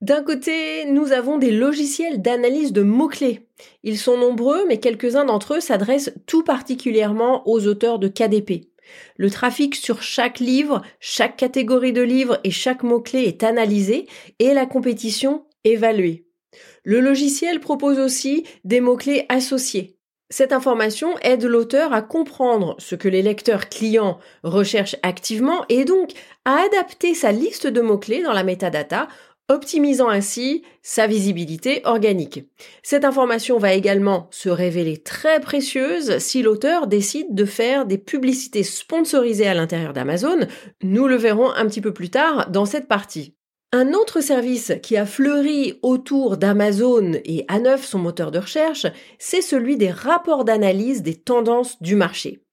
D'un 0.05 0.23
côté, 0.23 0.85
nous 0.85 1.13
avons 1.13 1.39
des 1.39 1.51
logiciels 1.51 2.21
d'analyse 2.21 2.75
de 2.75 2.83
mots-clés. 2.83 3.49
Ils 3.85 3.97
sont 3.97 4.19
nombreux, 4.19 4.67
mais 4.69 4.77
quelques-uns 4.77 5.25
d'entre 5.25 5.55
eux 5.55 5.61
s'adressent 5.61 6.13
tout 6.27 6.45
particulièrement 6.45 7.49
aux 7.49 7.67
auteurs 7.67 7.99
de 7.99 8.09
KDP. 8.09 8.69
Le 9.17 9.31
trafic 9.31 9.75
sur 9.75 10.03
chaque 10.03 10.41
livre, 10.41 10.83
chaque 11.01 11.39
catégorie 11.39 11.95
de 11.95 12.03
livres 12.03 12.39
et 12.45 12.51
chaque 12.51 12.83
mot-clé 12.83 13.21
est 13.21 13.43
analysé 13.43 14.07
et 14.41 14.53
la 14.53 14.67
compétition 14.67 15.47
évaluée. 15.65 16.27
Le 16.83 17.01
logiciel 17.01 17.59
propose 17.59 17.99
aussi 17.99 18.45
des 18.65 18.83
mots-clés 18.83 19.25
associés. 19.31 19.97
Cette 20.29 20.53
information 20.53 21.17
aide 21.23 21.45
l'auteur 21.45 21.95
à 21.95 22.03
comprendre 22.03 22.77
ce 22.79 22.95
que 22.95 23.09
les 23.09 23.23
lecteurs 23.23 23.71
clients 23.71 24.19
recherchent 24.43 24.97
activement 25.03 25.65
et 25.71 25.87
donc 25.87 26.11
à 26.45 26.57
adapter 26.57 27.15
sa 27.15 27.33
liste 27.33 27.67
de 27.67 27.81
mots-clés 27.81 28.23
dans 28.23 28.33
la 28.35 28.45
metadata 28.45 29.09
optimisant 29.49 30.09
ainsi 30.09 30.63
sa 30.83 31.07
visibilité 31.07 31.83
organique. 31.85 32.45
Cette 32.83 33.05
information 33.05 33.59
va 33.59 33.75
également 33.75 34.29
se 34.31 34.49
révéler 34.49 34.99
très 34.99 35.41
précieuse 35.41 36.19
si 36.19 36.43
l'auteur 36.43 36.87
décide 36.87 37.35
de 37.35 37.45
faire 37.45 37.87
des 37.87 37.99
publicités 37.99 38.63
sponsorisées 38.63 39.47
à 39.47 39.55
l'intérieur 39.55 39.93
d'Amazon. 39.93 40.47
Nous 40.83 41.07
le 41.07 41.17
verrons 41.17 41.51
un 41.51 41.67
petit 41.67 41.81
peu 41.81 41.93
plus 41.93 42.11
tard 42.11 42.51
dans 42.51 42.65
cette 42.65 42.89
partie. 42.89 43.35
Un 43.73 43.93
autre 43.93 44.21
service 44.21 44.73
qui 44.83 44.97
a 44.97 45.05
fleuri 45.05 45.81
autour 45.83 46.37
d'Amazon 46.37 47.15
et 47.25 47.45
à 47.49 47.59
neuf 47.59 47.85
son 47.85 47.99
moteur 47.99 48.31
de 48.31 48.39
recherche, 48.39 48.87
c'est 49.19 49.43
celui 49.43 49.77
des 49.77 49.91
rapports 49.91 50.45
d'analyse 50.45 51.03
des 51.03 51.17
tendances 51.17 51.83
du 51.83 51.97
marché. 51.97 52.45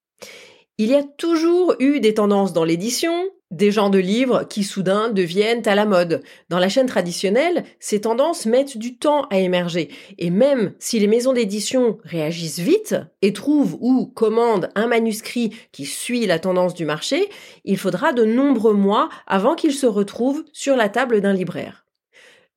Il 0.78 0.88
y 0.88 0.96
a 0.96 1.04
toujours 1.04 1.76
eu 1.78 2.00
des 2.00 2.14
tendances 2.14 2.52
dans 2.52 2.64
l'édition, 2.64 3.28
des 3.52 3.70
genres 3.70 3.90
de 3.90 3.98
livres 3.98 4.44
qui 4.48 4.64
soudain 4.64 5.10
deviennent 5.10 5.66
à 5.66 5.76
la 5.76 5.84
mode. 5.84 6.22
Dans 6.48 6.58
la 6.58 6.68
chaîne 6.68 6.86
traditionnelle, 6.86 7.62
ces 7.78 8.00
tendances 8.00 8.46
mettent 8.46 8.78
du 8.78 8.96
temps 8.96 9.26
à 9.30 9.38
émerger. 9.38 9.90
Et 10.18 10.30
même 10.30 10.72
si 10.78 10.98
les 10.98 11.06
maisons 11.06 11.32
d'édition 11.32 11.98
réagissent 12.02 12.58
vite 12.58 12.96
et 13.20 13.32
trouvent 13.32 13.76
ou 13.80 14.06
commandent 14.06 14.70
un 14.74 14.88
manuscrit 14.88 15.54
qui 15.70 15.84
suit 15.84 16.26
la 16.26 16.38
tendance 16.38 16.74
du 16.74 16.84
marché, 16.84 17.28
il 17.64 17.76
faudra 17.76 18.12
de 18.12 18.24
nombreux 18.24 18.74
mois 18.74 19.08
avant 19.26 19.54
qu'il 19.54 19.72
se 19.72 19.86
retrouve 19.86 20.44
sur 20.52 20.76
la 20.76 20.88
table 20.88 21.20
d'un 21.20 21.34
libraire. 21.34 21.82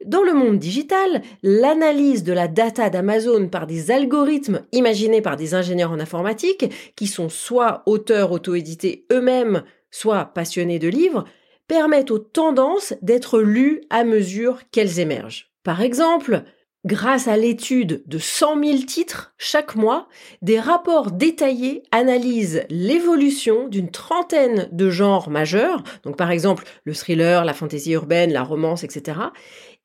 Dans 0.05 0.23
le 0.23 0.33
monde 0.33 0.59
digital, 0.59 1.21
l'analyse 1.41 2.23
de 2.23 2.33
la 2.33 2.49
data 2.49 2.89
d'Amazon 2.89 3.47
par 3.47 3.65
des 3.65 3.91
algorithmes 3.91 4.61
imaginés 4.73 5.21
par 5.21 5.37
des 5.37 5.53
ingénieurs 5.53 5.91
en 5.91 5.99
informatique, 5.99 6.93
qui 6.97 7.07
sont 7.07 7.29
soit 7.29 7.81
auteurs 7.85 8.31
auto-édités 8.31 9.05
eux-mêmes, 9.11 9.63
soit 9.95 10.25
passionnés 10.25 10.79
de 10.79 10.89
livres, 10.89 11.23
permettent 11.67 12.11
aux 12.11 12.19
tendances 12.19 12.93
d'être 13.01 13.39
lues 13.39 13.81
à 13.89 14.03
mesure 14.03 14.59
qu'elles 14.71 14.99
émergent. 14.99 15.51
Par 15.63 15.81
exemple, 15.81 16.43
grâce 16.85 17.29
à 17.29 17.37
l'étude 17.37 18.03
de 18.05 18.17
100 18.17 18.63
000 18.63 18.77
titres 18.79 19.33
chaque 19.37 19.75
mois, 19.75 20.07
des 20.41 20.59
rapports 20.59 21.11
détaillés 21.11 21.83
analysent 21.91 22.63
l'évolution 22.69 23.69
d'une 23.69 23.89
trentaine 23.89 24.67
de 24.73 24.89
genres 24.89 25.29
majeurs, 25.29 25.81
donc 26.03 26.17
par 26.17 26.29
exemple 26.29 26.65
le 26.83 26.93
thriller, 26.93 27.45
la 27.45 27.53
fantaisie 27.53 27.93
urbaine, 27.93 28.33
la 28.33 28.43
romance, 28.43 28.83
etc., 28.83 29.19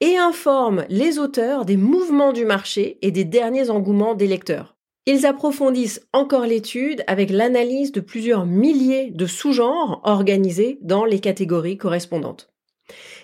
et 0.01 0.17
informent 0.17 0.87
les 0.89 1.19
auteurs 1.19 1.65
des 1.65 1.77
mouvements 1.77 2.33
du 2.33 2.45
marché 2.45 2.99
et 3.03 3.13
des 3.13 3.25
derniers 3.25 3.71
engouements 3.71 4.15
des 4.15 4.27
lecteurs. 4.27 4.75
Ils 5.07 5.27
approfondissent 5.27 6.07
encore 6.13 6.47
l'étude 6.47 7.03
avec 7.07 7.31
l'analyse 7.31 7.93
de 7.93 8.01
plusieurs 8.01 8.47
milliers 8.47 9.11
de 9.11 9.27
sous-genres 9.27 10.01
organisés 10.05 10.79
dans 10.83 11.05
les 11.05 11.21
catégories 11.21 11.79
correspondantes. 11.79 12.53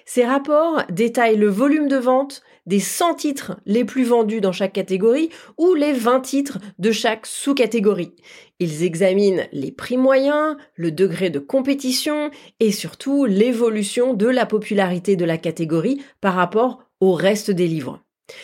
Ces 0.04 0.24
rapports 0.24 0.82
détaillent 0.90 1.36
le 1.36 1.48
volume 1.48 1.88
de 1.88 1.96
vente 1.96 2.42
des 2.66 2.80
100 2.80 3.14
titres 3.14 3.60
les 3.66 3.84
plus 3.84 4.04
vendus 4.04 4.40
dans 4.40 4.52
chaque 4.52 4.72
catégorie 4.72 5.30
ou 5.58 5.74
les 5.74 5.92
20 5.92 6.20
titres 6.20 6.58
de 6.78 6.92
chaque 6.92 7.26
sous-catégorie. 7.26 8.14
Ils 8.58 8.84
examinent 8.84 9.46
les 9.52 9.72
prix 9.72 9.96
moyens, 9.96 10.56
le 10.74 10.92
degré 10.92 11.30
de 11.30 11.38
compétition 11.38 12.30
et 12.60 12.72
surtout 12.72 13.24
l'évolution 13.24 14.14
de 14.14 14.26
la 14.26 14.46
popularité 14.46 15.16
de 15.16 15.24
la 15.24 15.38
catégorie 15.38 16.02
par 16.20 16.34
rapport 16.34 16.84
au 17.00 17.12
reste 17.12 17.50
des 17.50 17.66
livres. 17.66 18.00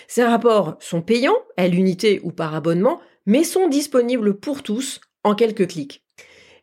Ces 0.07 0.25
rapports 0.25 0.77
sont 0.79 1.03
payants, 1.03 1.39
à 1.57 1.67
l'unité 1.67 2.21
ou 2.23 2.31
par 2.31 2.55
abonnement, 2.55 3.01
mais 3.26 3.45
sont 3.45 3.69
disponibles 3.69 4.38
pour 4.38 4.62
tous 4.62 5.00
en 5.25 5.35
quelques 5.35 5.69
clics. 5.69 6.05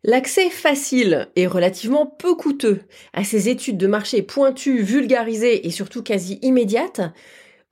L'accès 0.03 0.49
facile 0.49 1.27
et 1.35 1.45
relativement 1.45 2.05
peu 2.05 2.35
coûteux 2.35 2.79
à 3.11 3.25
ces 3.25 3.49
études 3.49 3.77
de 3.77 3.87
marché 3.87 4.21
pointues, 4.21 4.81
vulgarisées 4.81 5.67
et 5.67 5.71
surtout 5.71 6.03
quasi 6.03 6.39
immédiates 6.41 7.01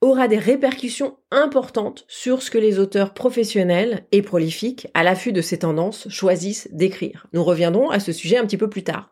aura 0.00 0.28
des 0.28 0.38
répercussions 0.38 1.16
importantes 1.30 2.04
sur 2.06 2.42
ce 2.42 2.50
que 2.50 2.58
les 2.58 2.78
auteurs 2.78 3.14
professionnels 3.14 4.06
et 4.12 4.22
prolifiques 4.22 4.86
à 4.94 5.02
l'affût 5.02 5.32
de 5.32 5.40
ces 5.40 5.60
tendances 5.60 6.08
choisissent 6.08 6.68
d'écrire. 6.70 7.26
Nous 7.32 7.42
reviendrons 7.42 7.90
à 7.90 7.98
ce 7.98 8.12
sujet 8.12 8.36
un 8.36 8.44
petit 8.44 8.58
peu 8.58 8.68
plus 8.68 8.84
tard. 8.84 9.10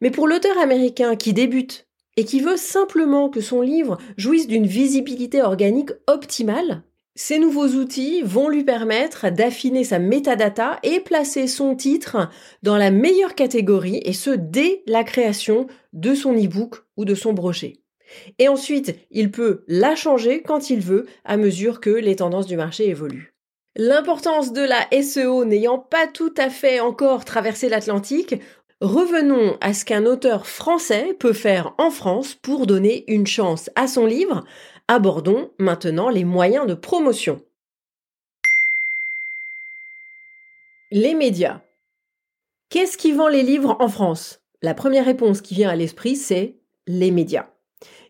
Mais 0.00 0.10
pour 0.10 0.28
l'auteur 0.28 0.58
américain 0.58 1.16
qui 1.16 1.32
débute 1.32 1.86
et 2.16 2.24
qui 2.24 2.40
veut 2.40 2.56
simplement 2.56 3.28
que 3.28 3.40
son 3.40 3.60
livre 3.60 3.96
jouisse 4.16 4.46
d'une 4.46 4.66
visibilité 4.66 5.40
organique 5.40 5.92
optimale, 6.06 6.82
ces 7.16 7.38
nouveaux 7.38 7.68
outils 7.68 8.22
vont 8.22 8.48
lui 8.48 8.64
permettre 8.64 9.30
d'affiner 9.30 9.84
sa 9.84 10.00
metadata 10.00 10.80
et 10.82 10.98
placer 10.98 11.46
son 11.46 11.76
titre 11.76 12.28
dans 12.62 12.76
la 12.76 12.90
meilleure 12.90 13.36
catégorie 13.36 14.00
et 14.04 14.12
ce 14.12 14.30
dès 14.30 14.82
la 14.86 15.04
création 15.04 15.68
de 15.92 16.14
son 16.14 16.34
e-book 16.34 16.76
ou 16.96 17.04
de 17.04 17.14
son 17.14 17.32
brochet. 17.32 17.78
Et 18.38 18.48
ensuite, 18.48 18.96
il 19.10 19.30
peut 19.30 19.64
la 19.68 19.94
changer 19.94 20.42
quand 20.42 20.70
il 20.70 20.80
veut 20.80 21.06
à 21.24 21.36
mesure 21.36 21.80
que 21.80 21.90
les 21.90 22.16
tendances 22.16 22.46
du 22.46 22.56
marché 22.56 22.88
évoluent. 22.88 23.34
L'importance 23.76 24.52
de 24.52 24.62
la 24.62 24.86
SEO 25.02 25.44
n'ayant 25.44 25.78
pas 25.78 26.06
tout 26.06 26.34
à 26.36 26.50
fait 26.50 26.80
encore 26.80 27.24
traversé 27.24 27.68
l'Atlantique, 27.68 28.36
revenons 28.80 29.56
à 29.60 29.72
ce 29.72 29.84
qu'un 29.84 30.04
auteur 30.04 30.46
français 30.46 31.14
peut 31.18 31.32
faire 31.32 31.74
en 31.78 31.90
France 31.90 32.34
pour 32.34 32.66
donner 32.66 33.04
une 33.08 33.26
chance 33.26 33.70
à 33.74 33.88
son 33.88 34.06
livre 34.06 34.44
Abordons 34.86 35.50
maintenant 35.58 36.10
les 36.10 36.24
moyens 36.24 36.66
de 36.66 36.74
promotion. 36.74 37.40
Les 40.90 41.14
médias. 41.14 41.62
Qu'est-ce 42.68 42.98
qui 42.98 43.12
vend 43.12 43.28
les 43.28 43.42
livres 43.42 43.78
en 43.80 43.88
France? 43.88 44.42
La 44.60 44.74
première 44.74 45.06
réponse 45.06 45.40
qui 45.40 45.54
vient 45.54 45.70
à 45.70 45.74
l'esprit, 45.74 46.16
c'est 46.16 46.60
les 46.86 47.10
médias. 47.10 47.48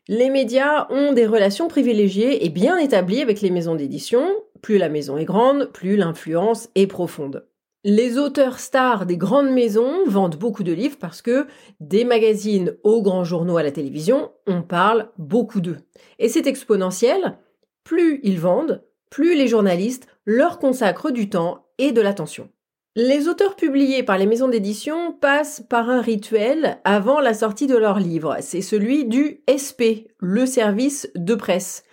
Les 0.09 0.31
médias 0.31 0.89
ont 0.91 1.13
des 1.13 1.27
relations 1.27 1.69
privilégiées 1.69 2.45
et 2.45 2.49
bien 2.49 2.77
établies 2.77 3.23
avec 3.23 3.41
les 3.41 3.51
maisons 3.51 3.77
d'édition. 3.77 4.29
Plus 4.61 4.77
la 4.77 4.89
maison 4.89 5.17
est 5.17 5.25
grande, 5.25 5.67
plus 5.67 5.97
l'influence 5.97 6.71
est 6.75 6.89
profonde. 6.89 7.47
Les 7.87 8.17
auteurs 8.17 8.61
stars 8.61 9.05
des 9.05 9.19
grandes 9.19 9.51
maisons 9.51 10.07
vendent 10.07 10.39
beaucoup 10.39 10.63
de 10.63 10.73
livres 10.73 10.97
parce 10.99 11.21
que 11.21 11.47
des 11.81 12.05
magazines 12.05 12.79
aux 12.83 13.03
grands 13.03 13.25
journaux 13.25 13.59
à 13.59 13.63
la 13.63 13.73
télévision, 13.73 14.31
on 14.47 14.63
parle 14.63 15.11
beaucoup 15.19 15.61
d'eux. 15.61 15.77
Et 16.19 16.31
c'est 16.31 16.47
exponentiel. 16.47 17.37
Plus 17.85 18.21
ils 18.23 18.41
vendent, 18.41 18.83
plus 19.11 19.35
les 19.35 19.49
journalistes 19.49 20.07
leur 20.25 20.59
consacrent 20.59 21.11
du 21.11 21.29
temps 21.29 21.67
et 21.77 21.93
de 21.93 22.01
l'attention. 22.01 22.49
Les 22.97 23.29
auteurs 23.29 23.55
publiés 23.55 24.03
par 24.03 24.17
les 24.17 24.25
maisons 24.25 24.49
d'édition 24.49 25.13
passent 25.13 25.63
par 25.69 25.91
un 25.91 26.01
rituel 26.01 26.79
avant 26.85 27.21
la 27.21 27.35
sortie 27.35 27.67
de 27.67 27.77
leur 27.77 27.99
livre. 27.99 28.39
C'est 28.41 28.63
celui 28.63 29.05
du 29.05 29.43
SP, 29.45 30.09
le 30.21 30.47
service 30.47 31.11
de 31.17 31.35
presse. 31.35 31.85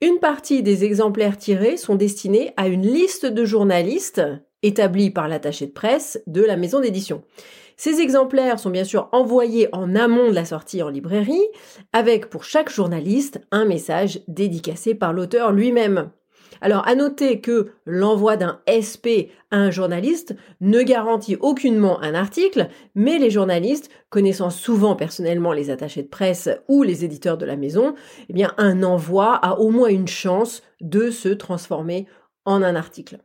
Une 0.00 0.18
partie 0.18 0.64
des 0.64 0.84
exemplaires 0.84 1.38
tirés 1.38 1.76
sont 1.76 1.94
destinés 1.94 2.54
à 2.56 2.66
une 2.66 2.86
liste 2.86 3.26
de 3.26 3.44
journalistes 3.44 4.22
établi 4.62 5.10
par 5.10 5.28
l'attaché 5.28 5.66
de 5.66 5.72
presse 5.72 6.20
de 6.26 6.42
la 6.42 6.56
maison 6.56 6.80
d'édition. 6.80 7.22
Ces 7.76 8.00
exemplaires 8.00 8.58
sont 8.58 8.70
bien 8.70 8.84
sûr 8.84 9.08
envoyés 9.12 9.68
en 9.72 9.94
amont 9.94 10.30
de 10.30 10.34
la 10.34 10.44
sortie 10.44 10.82
en 10.82 10.88
librairie, 10.88 11.46
avec 11.92 12.28
pour 12.28 12.42
chaque 12.42 12.70
journaliste 12.70 13.40
un 13.52 13.64
message 13.64 14.20
dédicacé 14.26 14.96
par 14.96 15.12
l'auteur 15.12 15.52
lui-même. 15.52 16.10
Alors, 16.60 16.86
à 16.88 16.96
noter 16.96 17.40
que 17.40 17.68
l'envoi 17.84 18.36
d'un 18.36 18.60
SP 18.66 19.30
à 19.52 19.58
un 19.58 19.70
journaliste 19.70 20.34
ne 20.60 20.82
garantit 20.82 21.36
aucunement 21.36 22.00
un 22.02 22.14
article, 22.14 22.68
mais 22.96 23.18
les 23.18 23.30
journalistes, 23.30 23.90
connaissant 24.10 24.50
souvent 24.50 24.96
personnellement 24.96 25.52
les 25.52 25.70
attachés 25.70 26.02
de 26.02 26.08
presse 26.08 26.48
ou 26.66 26.82
les 26.82 27.04
éditeurs 27.04 27.38
de 27.38 27.46
la 27.46 27.56
maison, 27.56 27.94
eh 28.28 28.32
bien, 28.32 28.54
un 28.58 28.82
envoi 28.82 29.34
a 29.34 29.60
au 29.60 29.70
moins 29.70 29.88
une 29.88 30.08
chance 30.08 30.62
de 30.80 31.10
se 31.10 31.28
transformer 31.28 32.06
en 32.44 32.62
un 32.62 32.74
article. 32.74 33.20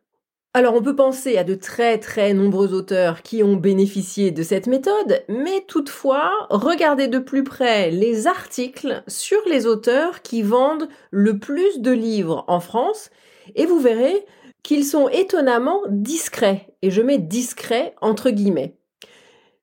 Alors 0.55 0.75
on 0.75 0.83
peut 0.83 0.95
penser 0.95 1.39
à 1.39 1.43
de 1.43 1.55
très 1.55 1.97
très 1.97 2.35
nombreux 2.35 2.75
auteurs 2.75 3.23
qui 3.23 3.41
ont 3.41 3.55
bénéficié 3.55 4.29
de 4.29 4.43
cette 4.43 4.67
méthode, 4.67 5.23
mais 5.27 5.65
toutefois, 5.67 6.29
regardez 6.51 7.07
de 7.07 7.17
plus 7.17 7.43
près 7.43 7.89
les 7.89 8.27
articles 8.27 9.03
sur 9.07 9.39
les 9.47 9.65
auteurs 9.65 10.21
qui 10.21 10.43
vendent 10.43 10.89
le 11.09 11.39
plus 11.39 11.79
de 11.79 11.89
livres 11.89 12.45
en 12.47 12.59
France, 12.59 13.09
et 13.55 13.65
vous 13.65 13.79
verrez 13.79 14.25
qu'ils 14.61 14.85
sont 14.85 15.09
étonnamment 15.09 15.81
discrets, 15.89 16.67
et 16.83 16.91
je 16.91 17.01
mets 17.01 17.17
discrets 17.17 17.95
entre 17.99 18.29
guillemets. 18.29 18.77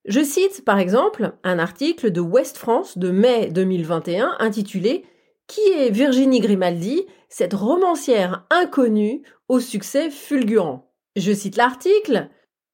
Je 0.06 0.24
cite 0.24 0.64
par 0.64 0.80
exemple 0.80 1.34
un 1.44 1.60
article 1.60 2.10
de 2.10 2.20
West 2.20 2.58
France 2.58 2.98
de 2.98 3.12
mai 3.12 3.48
2021 3.52 4.34
intitulé 4.40 5.04
Qui 5.50 5.72
est 5.72 5.90
Virginie 5.90 6.38
Grimaldi, 6.38 7.06
cette 7.28 7.54
romancière 7.54 8.46
inconnue 8.50 9.22
au 9.48 9.58
succès 9.58 10.08
fulgurant? 10.08 10.92
Je 11.16 11.32
cite 11.32 11.56
l'article. 11.56 12.28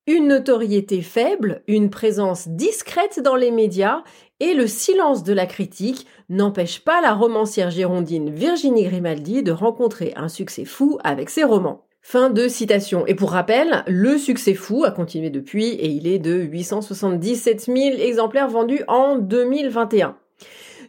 Une 0.06 0.28
notoriété 0.28 1.00
faible, 1.00 1.62
une 1.68 1.88
présence 1.88 2.48
discrète 2.48 3.18
dans 3.20 3.34
les 3.34 3.50
médias 3.50 4.04
et 4.40 4.52
le 4.52 4.66
silence 4.66 5.24
de 5.24 5.32
la 5.32 5.46
critique 5.46 6.06
n'empêchent 6.28 6.84
pas 6.84 7.00
la 7.00 7.14
romancière 7.14 7.70
girondine 7.70 8.28
Virginie 8.28 8.84
Grimaldi 8.84 9.42
de 9.42 9.52
rencontrer 9.52 10.12
un 10.14 10.28
succès 10.28 10.66
fou 10.66 10.98
avec 11.02 11.30
ses 11.30 11.44
romans. 11.44 11.86
Fin 12.02 12.28
de 12.28 12.46
citation. 12.46 13.06
Et 13.06 13.14
pour 13.14 13.30
rappel, 13.30 13.84
le 13.86 14.18
succès 14.18 14.52
fou 14.52 14.84
a 14.84 14.90
continué 14.90 15.30
depuis 15.30 15.68
et 15.68 15.88
il 15.88 16.06
est 16.06 16.18
de 16.18 16.34
877 16.34 17.62
000 17.74 17.78
exemplaires 17.96 18.50
vendus 18.50 18.82
en 18.86 19.16
2021. 19.16 20.18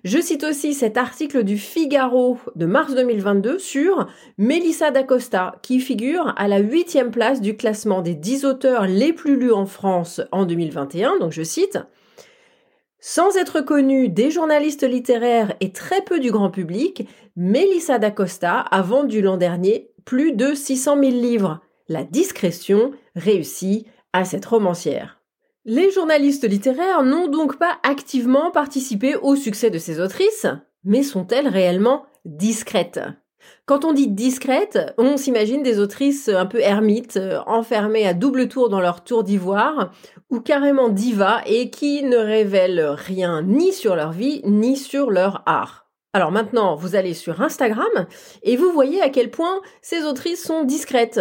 Je 0.03 0.19
cite 0.19 0.43
aussi 0.43 0.73
cet 0.73 0.97
article 0.97 1.43
du 1.43 1.57
Figaro 1.57 2.37
de 2.55 2.65
mars 2.65 2.93
2022 2.95 3.59
sur 3.59 4.07
Melissa 4.37 4.91
d'Acosta, 4.91 5.55
qui 5.61 5.79
figure 5.79 6.33
à 6.37 6.47
la 6.47 6.59
huitième 6.59 7.11
place 7.11 7.41
du 7.41 7.57
classement 7.57 8.01
des 8.01 8.15
dix 8.15 8.45
auteurs 8.45 8.87
les 8.87 9.13
plus 9.13 9.37
lus 9.37 9.53
en 9.53 9.65
France 9.65 10.21
en 10.31 10.45
2021. 10.45 11.19
Donc 11.19 11.31
je 11.31 11.43
cite 11.43 11.79
sans 12.99 13.37
être 13.37 13.61
connue 13.61 14.09
des 14.09 14.31
journalistes 14.31 14.83
littéraires 14.83 15.55
et 15.59 15.71
très 15.71 16.01
peu 16.01 16.19
du 16.19 16.31
grand 16.31 16.49
public, 16.49 17.07
Melissa 17.35 17.99
d'Acosta 17.99 18.59
a 18.59 18.81
vendu 18.81 19.21
l'an 19.21 19.37
dernier 19.37 19.91
plus 20.03 20.33
de 20.33 20.53
600 20.53 20.99
000 20.99 21.11
livres. 21.11 21.61
La 21.87 22.03
discrétion 22.03 22.91
réussit 23.15 23.85
à 24.13 24.25
cette 24.25 24.45
romancière. 24.45 25.16
Les 25.69 25.91
journalistes 25.91 26.47
littéraires 26.47 27.03
n'ont 27.03 27.27
donc 27.27 27.57
pas 27.57 27.77
activement 27.83 28.51
participé 28.51 29.17
au 29.17 29.35
succès 29.35 29.69
de 29.69 29.77
ces 29.77 29.99
autrices, 29.99 30.47
mais 30.85 31.03
sont-elles 31.03 31.49
réellement 31.49 32.05
discrètes? 32.23 33.01
Quand 33.65 33.83
on 33.83 33.91
dit 33.91 34.07
discrète, 34.07 34.79
on 34.97 35.17
s'imagine 35.17 35.63
des 35.63 35.79
autrices 35.81 36.29
un 36.29 36.45
peu 36.45 36.61
ermites, 36.61 37.19
enfermées 37.47 38.07
à 38.07 38.13
double 38.13 38.47
tour 38.47 38.69
dans 38.69 38.79
leur 38.79 39.03
tour 39.03 39.25
d'ivoire, 39.25 39.91
ou 40.29 40.39
carrément 40.39 40.87
divas 40.87 41.41
et 41.45 41.69
qui 41.69 42.01
ne 42.01 42.15
révèlent 42.15 42.95
rien 42.95 43.41
ni 43.41 43.73
sur 43.73 43.97
leur 43.97 44.13
vie 44.13 44.39
ni 44.45 44.77
sur 44.77 45.11
leur 45.11 45.43
art. 45.47 45.89
Alors 46.13 46.31
maintenant, 46.31 46.75
vous 46.77 46.95
allez 46.95 47.13
sur 47.13 47.41
Instagram 47.41 48.07
et 48.41 48.55
vous 48.55 48.71
voyez 48.71 49.01
à 49.01 49.09
quel 49.09 49.29
point 49.29 49.61
ces 49.81 50.05
autrices 50.05 50.43
sont 50.43 50.63
discrètes. 50.63 51.19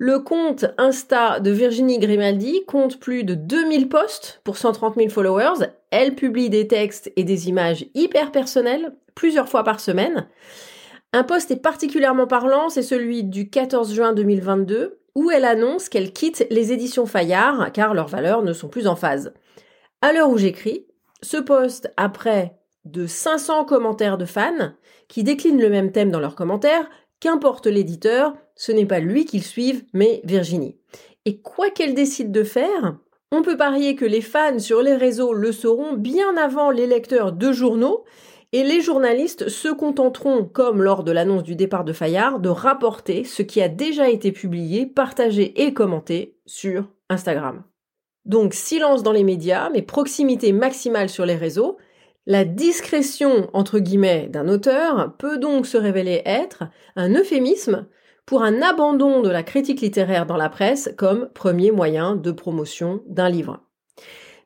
Le 0.00 0.20
compte 0.20 0.64
Insta 0.78 1.40
de 1.40 1.50
Virginie 1.50 1.98
Grimaldi 1.98 2.64
compte 2.66 3.00
plus 3.00 3.24
de 3.24 3.34
2000 3.34 3.88
posts 3.88 4.40
pour 4.44 4.56
130 4.56 4.94
000 4.94 5.08
followers. 5.08 5.66
Elle 5.90 6.14
publie 6.14 6.50
des 6.50 6.68
textes 6.68 7.10
et 7.16 7.24
des 7.24 7.48
images 7.48 7.84
hyper 7.94 8.30
personnelles 8.30 8.94
plusieurs 9.16 9.48
fois 9.48 9.64
par 9.64 9.80
semaine. 9.80 10.28
Un 11.12 11.24
post 11.24 11.50
est 11.50 11.56
particulièrement 11.56 12.28
parlant, 12.28 12.68
c'est 12.68 12.82
celui 12.82 13.24
du 13.24 13.50
14 13.50 13.92
juin 13.92 14.12
2022 14.12 15.00
où 15.16 15.32
elle 15.32 15.44
annonce 15.44 15.88
qu'elle 15.88 16.12
quitte 16.12 16.46
les 16.48 16.70
éditions 16.70 17.06
Fayard 17.06 17.72
car 17.72 17.92
leurs 17.92 18.06
valeurs 18.06 18.42
ne 18.42 18.52
sont 18.52 18.68
plus 18.68 18.86
en 18.86 18.94
phase. 18.94 19.34
À 20.00 20.12
l'heure 20.12 20.30
où 20.30 20.38
j'écris, 20.38 20.86
ce 21.22 21.38
post 21.38 21.92
après 21.96 22.54
de 22.84 23.08
500 23.08 23.64
commentaires 23.64 24.16
de 24.16 24.26
fans 24.26 24.74
qui 25.08 25.24
déclinent 25.24 25.60
le 25.60 25.70
même 25.70 25.90
thème 25.90 26.12
dans 26.12 26.20
leurs 26.20 26.36
commentaires, 26.36 26.88
qu'importe 27.18 27.66
l'éditeur, 27.66 28.34
ce 28.58 28.72
n'est 28.72 28.84
pas 28.84 29.00
lui 29.00 29.24
qu'ils 29.24 29.44
suivent, 29.44 29.84
mais 29.94 30.20
Virginie. 30.24 30.76
Et 31.24 31.40
quoi 31.40 31.70
qu'elle 31.70 31.94
décide 31.94 32.32
de 32.32 32.42
faire, 32.42 32.98
on 33.30 33.42
peut 33.42 33.56
parier 33.56 33.94
que 33.94 34.04
les 34.04 34.20
fans 34.20 34.58
sur 34.58 34.82
les 34.82 34.96
réseaux 34.96 35.32
le 35.32 35.52
sauront 35.52 35.94
bien 35.94 36.36
avant 36.36 36.70
les 36.70 36.86
lecteurs 36.86 37.32
de 37.32 37.52
journaux, 37.52 38.04
et 38.52 38.64
les 38.64 38.80
journalistes 38.80 39.48
se 39.48 39.68
contenteront, 39.68 40.44
comme 40.44 40.82
lors 40.82 41.04
de 41.04 41.12
l'annonce 41.12 41.42
du 41.42 41.54
départ 41.54 41.84
de 41.84 41.92
Fayard, 41.92 42.40
de 42.40 42.48
rapporter 42.48 43.24
ce 43.24 43.42
qui 43.42 43.60
a 43.60 43.68
déjà 43.68 44.08
été 44.08 44.32
publié, 44.32 44.86
partagé 44.86 45.66
et 45.66 45.74
commenté 45.74 46.38
sur 46.46 46.88
Instagram. 47.10 47.62
Donc 48.24 48.54
silence 48.54 49.02
dans 49.02 49.12
les 49.12 49.24
médias, 49.24 49.70
mais 49.70 49.82
proximité 49.82 50.52
maximale 50.52 51.10
sur 51.10 51.26
les 51.26 51.36
réseaux, 51.36 51.76
la 52.26 52.44
discrétion, 52.44 53.48
entre 53.52 53.78
guillemets, 53.78 54.28
d'un 54.28 54.48
auteur 54.48 55.14
peut 55.18 55.38
donc 55.38 55.66
se 55.66 55.76
révéler 55.76 56.22
être 56.24 56.64
un 56.96 57.14
euphémisme 57.14 57.86
pour 58.28 58.42
un 58.42 58.60
abandon 58.60 59.22
de 59.22 59.30
la 59.30 59.42
critique 59.42 59.80
littéraire 59.80 60.26
dans 60.26 60.36
la 60.36 60.50
presse 60.50 60.90
comme 60.98 61.30
premier 61.32 61.70
moyen 61.70 62.14
de 62.14 62.30
promotion 62.30 63.02
d'un 63.06 63.30
livre. 63.30 63.62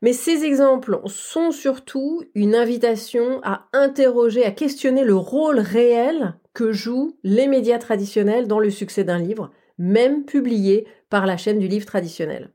Mais 0.02 0.12
ces 0.12 0.44
exemples 0.44 1.00
sont 1.06 1.50
surtout 1.50 2.22
une 2.36 2.54
invitation 2.54 3.40
à 3.42 3.66
interroger, 3.72 4.44
à 4.44 4.52
questionner 4.52 5.02
le 5.02 5.16
rôle 5.16 5.58
réel 5.58 6.34
que 6.54 6.70
jouent 6.70 7.18
les 7.24 7.48
médias 7.48 7.78
traditionnels 7.78 8.46
dans 8.46 8.60
le 8.60 8.70
succès 8.70 9.02
d'un 9.02 9.18
livre, 9.18 9.50
même 9.78 10.24
publié 10.26 10.86
par 11.10 11.26
la 11.26 11.36
chaîne 11.36 11.58
du 11.58 11.66
livre 11.66 11.86
traditionnel. 11.86 12.52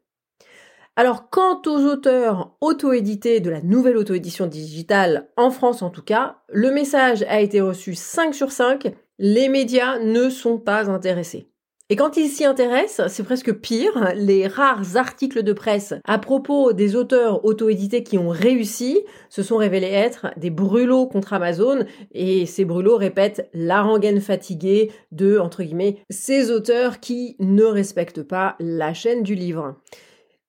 Alors, 0.95 1.29
quant 1.29 1.61
aux 1.65 1.85
auteurs 1.85 2.55
auto-édités 2.61 3.41
de 3.41 3.49
la 3.49 3.61
nouvelle 3.61 3.97
auto-édition 3.97 4.47
digitale, 4.47 5.27
en 5.35 5.51
France 5.51 5.81
en 5.81 5.89
tout 5.89 6.03
cas, 6.03 6.37
le 6.47 6.71
message 6.71 7.23
a 7.23 7.41
été 7.41 7.59
reçu 7.59 7.95
5 7.95 8.33
sur 8.33 8.53
5, 8.53 8.93
les 9.19 9.49
médias 9.49 9.99
ne 9.99 10.30
sont 10.30 10.58
pas 10.58 10.89
intéressés. 10.89 11.47
Et 11.89 11.95
quand 11.95 12.17
ils 12.17 12.27
s'y 12.27 12.43
intéressent, 12.43 13.10
c'est 13.10 13.23
presque 13.23 13.53
pire. 13.53 14.12
Les 14.13 14.45
rares 14.45 14.97
articles 14.97 15.41
de 15.41 15.53
presse 15.53 15.93
à 16.03 16.19
propos 16.19 16.73
des 16.73 16.97
auteurs 16.97 17.45
auto-édités 17.45 18.03
qui 18.03 18.17
ont 18.17 18.27
réussi 18.27 18.99
se 19.30 19.41
sont 19.41 19.56
révélés 19.56 19.88
être 19.88 20.27
des 20.36 20.49
brûlots 20.49 21.08
contre 21.08 21.32
Amazon 21.32 21.86
et 22.12 22.45
ces 22.45 22.65
brûlots 22.65 22.97
répètent 22.97 23.49
la 23.53 23.82
rengaine 23.84 24.19
fatiguée 24.19 24.91
de, 25.13 25.38
entre 25.38 25.63
ces 26.10 26.51
auteurs 26.51 26.99
qui 26.99 27.38
ne 27.39 27.63
respectent 27.63 28.23
pas 28.23 28.58
la 28.60 28.93
chaîne 28.93 29.23
du 29.23 29.34
livre. 29.34 29.77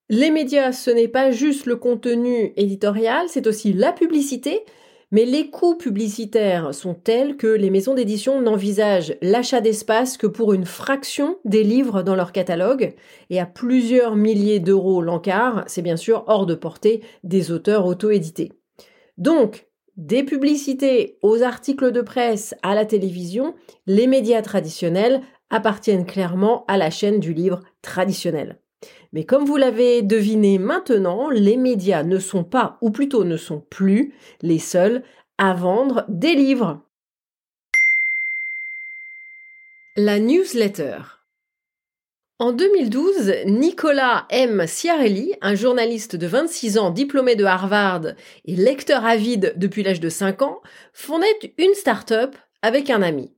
Les 0.09 0.31
médias, 0.31 0.73
ce 0.73 0.91
n'est 0.91 1.07
pas 1.07 1.31
juste 1.31 1.67
le 1.67 1.77
contenu 1.77 2.53
éditorial, 2.57 3.27
c'est 3.29 3.47
aussi 3.47 3.73
la 3.73 3.93
publicité, 3.93 4.65
mais 5.11 5.25
les 5.25 5.51
coûts 5.51 5.77
publicitaires 5.77 6.75
sont 6.75 6.95
tels 6.95 7.37
que 7.37 7.47
les 7.47 7.71
maisons 7.71 7.95
d'édition 7.95 8.41
n'envisagent 8.41 9.17
l'achat 9.23 9.61
d'espace 9.61 10.17
que 10.17 10.27
pour 10.27 10.53
une 10.53 10.67
fraction 10.67 11.39
des 11.45 11.65
livres 11.65 12.03
dans 12.03 12.15
leur 12.15 12.33
catalogue, 12.33 12.95
et 13.31 13.41
à 13.41 13.47
plusieurs 13.47 14.17
milliers 14.17 14.61
d'euros 14.61 15.01
l'encart, 15.01 15.65
c'est 15.67 15.83
bien 15.83 15.97
sûr 15.97 16.25
hors 16.27 16.47
de 16.47 16.55
portée 16.55 17.03
des 17.25 17.51
auteurs 17.51 17.87
auto-édités. 17.87 18.53
Donc, 19.17 19.67
des 19.97 20.23
publicités 20.23 21.19
aux 21.23 21.43
articles 21.43 21.91
de 21.91 22.03
presse, 22.03 22.55
à 22.63 22.75
la 22.75 22.85
télévision, 22.85 23.55
les 23.87 24.07
médias 24.07 24.43
traditionnels 24.43 25.23
appartiennent 25.51 26.07
clairement 26.07 26.65
à 26.69 26.77
la 26.77 26.91
chaîne 26.91 27.19
du 27.19 27.33
livre 27.33 27.61
traditionnel. 27.83 28.61
Mais 29.13 29.25
comme 29.25 29.45
vous 29.45 29.57
l'avez 29.57 30.03
deviné 30.03 30.59
maintenant, 30.59 31.31
les 31.31 31.57
médias 31.57 32.03
ne 32.03 32.19
sont 32.19 32.45
pas, 32.45 32.79
ou 32.81 32.91
plutôt 32.91 33.25
ne 33.25 33.37
sont 33.37 33.61
plus, 33.71 34.15
les 34.43 34.59
seuls 34.59 35.03
à 35.39 35.55
vendre 35.55 36.05
des 36.09 36.35
livres. 36.35 36.83
La 39.97 40.19
newsletter. 40.19 40.99
En 42.41 42.53
2012, 42.53 43.33
Nicolas 43.47 44.27
M. 44.31 44.65
Ciarelli, 44.69 45.35
un 45.41 45.57
journaliste 45.57 46.15
de 46.15 46.27
26 46.29 46.79
ans 46.79 46.91
diplômé 46.91 47.35
de 47.35 47.45
Harvard 47.45 48.03
et 48.45 48.55
lecteur 48.55 49.05
avide 49.05 49.55
depuis 49.57 49.83
l'âge 49.83 49.99
de 49.99 50.09
5 50.09 50.43
ans, 50.43 50.61
fondait 50.93 51.27
une 51.59 51.75
start-up 51.75 52.37
avec 52.63 52.91
un 52.91 53.03
ami. 53.03 53.33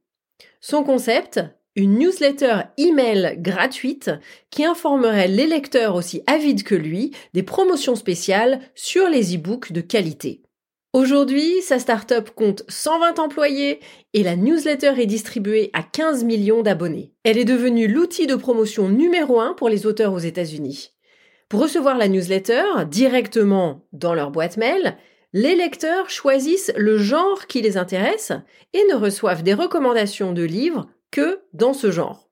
Son 0.61 0.85
concept, 0.85 1.40
une 1.76 1.98
newsletter 1.98 2.62
email 2.76 3.37
gratuite 3.38 4.11
qui 4.50 4.64
informerait 4.64 5.28
les 5.28 5.46
lecteurs 5.46 5.94
aussi 5.94 6.22
avides 6.26 6.64
que 6.64 6.74
lui 6.74 7.12
des 7.33 7.42
promotions 7.42 7.96
spéciales 7.96 8.61
sur 8.74 9.09
les 9.09 9.37
e-books 9.37 9.72
de 9.72 9.80
qualité. 9.80 10.42
Aujourd'hui, 10.92 11.62
sa 11.62 11.78
startup 11.78 12.30
compte 12.30 12.64
120 12.68 13.20
employés 13.20 13.78
et 14.12 14.24
la 14.24 14.35
newsletter 14.35 14.94
est 14.98 15.06
distribuée 15.06 15.70
à 15.72 15.85
15 15.85 16.24
millions 16.24 16.62
d'abonnés. 16.62 17.12
Elle 17.22 17.38
est 17.38 17.44
devenue 17.44 17.87
l'outil 17.87 18.26
de 18.26 18.35
promotion 18.35 18.88
numéro 18.88 19.40
un 19.40 19.54
pour 19.54 19.68
les 19.68 19.87
auteurs 19.87 20.12
aux 20.12 20.18
États-Unis. 20.18 20.90
Pour 21.48 21.61
recevoir 21.61 21.96
la 21.96 22.09
newsletter 22.09 22.64
directement 22.88 23.87
dans 23.92 24.14
leur 24.14 24.33
boîte 24.33 24.56
mail, 24.56 24.96
les 25.33 25.54
lecteurs 25.54 26.11
choisissent 26.11 26.72
le 26.76 26.98
genre 26.98 27.46
qui 27.46 27.62
les 27.62 27.76
intéresse 27.76 28.33
et 28.72 28.83
ne 28.90 28.96
reçoivent 28.96 29.44
des 29.44 29.54
recommandations 29.54 30.33
de 30.33 30.42
livres 30.42 30.88
que 31.11 31.40
dans 31.53 31.73
ce 31.73 31.90
genre. 31.90 32.29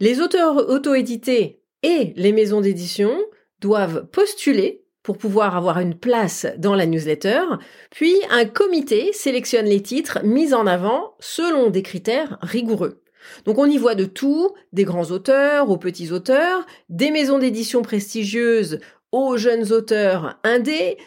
Les 0.00 0.20
auteurs 0.20 0.56
auto-édités 0.68 1.62
et 1.82 2.12
les 2.16 2.32
maisons 2.32 2.60
d'édition 2.60 3.16
doivent 3.60 4.06
postuler 4.10 4.84
pour 5.02 5.18
pouvoir 5.18 5.56
avoir 5.56 5.78
une 5.78 5.94
place 5.94 6.46
dans 6.58 6.74
la 6.74 6.84
newsletter, 6.84 7.42
puis 7.90 8.14
un 8.28 8.44
comité 8.44 9.12
sélectionne 9.12 9.66
les 9.66 9.80
titres 9.82 10.18
mis 10.24 10.52
en 10.52 10.66
avant 10.66 11.14
selon 11.20 11.70
des 11.70 11.82
critères 11.82 12.38
rigoureux. 12.42 13.02
Donc 13.44 13.58
on 13.58 13.66
y 13.66 13.78
voit 13.78 13.94
de 13.94 14.04
tout, 14.04 14.50
des 14.72 14.84
grands 14.84 15.10
auteurs 15.12 15.70
aux 15.70 15.78
petits 15.78 16.10
auteurs, 16.10 16.66
des 16.88 17.10
maisons 17.10 17.38
d'édition 17.38 17.82
prestigieuses 17.82 18.80
aux 19.12 19.36
jeunes 19.36 19.72
auteurs 19.72 20.40
indés, 20.42 20.98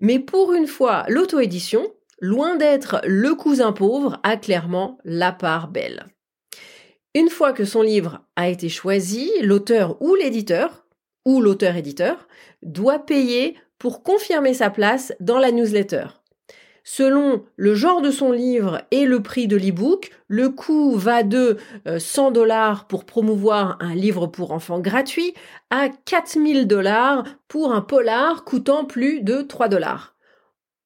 mais 0.00 0.18
pour 0.18 0.52
une 0.52 0.66
fois, 0.66 1.04
l'auto-édition 1.08 1.90
loin 2.20 2.56
d'être 2.56 3.00
le 3.04 3.34
cousin 3.34 3.72
pauvre, 3.72 4.18
a 4.22 4.36
clairement 4.36 4.98
la 5.04 5.32
part 5.32 5.68
belle. 5.68 6.06
Une 7.16 7.30
fois 7.30 7.54
que 7.54 7.64
son 7.64 7.80
livre 7.80 8.20
a 8.36 8.50
été 8.50 8.68
choisi, 8.68 9.32
l'auteur 9.40 9.96
ou 10.02 10.14
l'éditeur, 10.16 10.84
ou 11.24 11.40
l'auteur-éditeur, 11.40 12.28
doit 12.60 12.98
payer 12.98 13.56
pour 13.78 14.02
confirmer 14.02 14.52
sa 14.52 14.68
place 14.68 15.14
dans 15.18 15.38
la 15.38 15.50
newsletter. 15.50 16.08
Selon 16.84 17.42
le 17.56 17.74
genre 17.74 18.02
de 18.02 18.10
son 18.10 18.32
livre 18.32 18.82
et 18.90 19.06
le 19.06 19.22
prix 19.22 19.48
de 19.48 19.56
l'e-book, 19.56 20.10
le 20.28 20.50
coût 20.50 20.94
va 20.94 21.22
de 21.22 21.56
100 21.86 22.26
euh, 22.26 22.30
dollars 22.32 22.86
pour 22.86 23.06
promouvoir 23.06 23.78
un 23.80 23.94
livre 23.94 24.26
pour 24.26 24.50
enfants 24.50 24.80
gratuit 24.80 25.32
à 25.70 25.88
4000 25.88 26.66
dollars 26.66 27.24
pour 27.48 27.72
un 27.72 27.80
polar 27.80 28.44
coûtant 28.44 28.84
plus 28.84 29.22
de 29.22 29.40
3 29.40 29.68
dollars. 29.68 30.16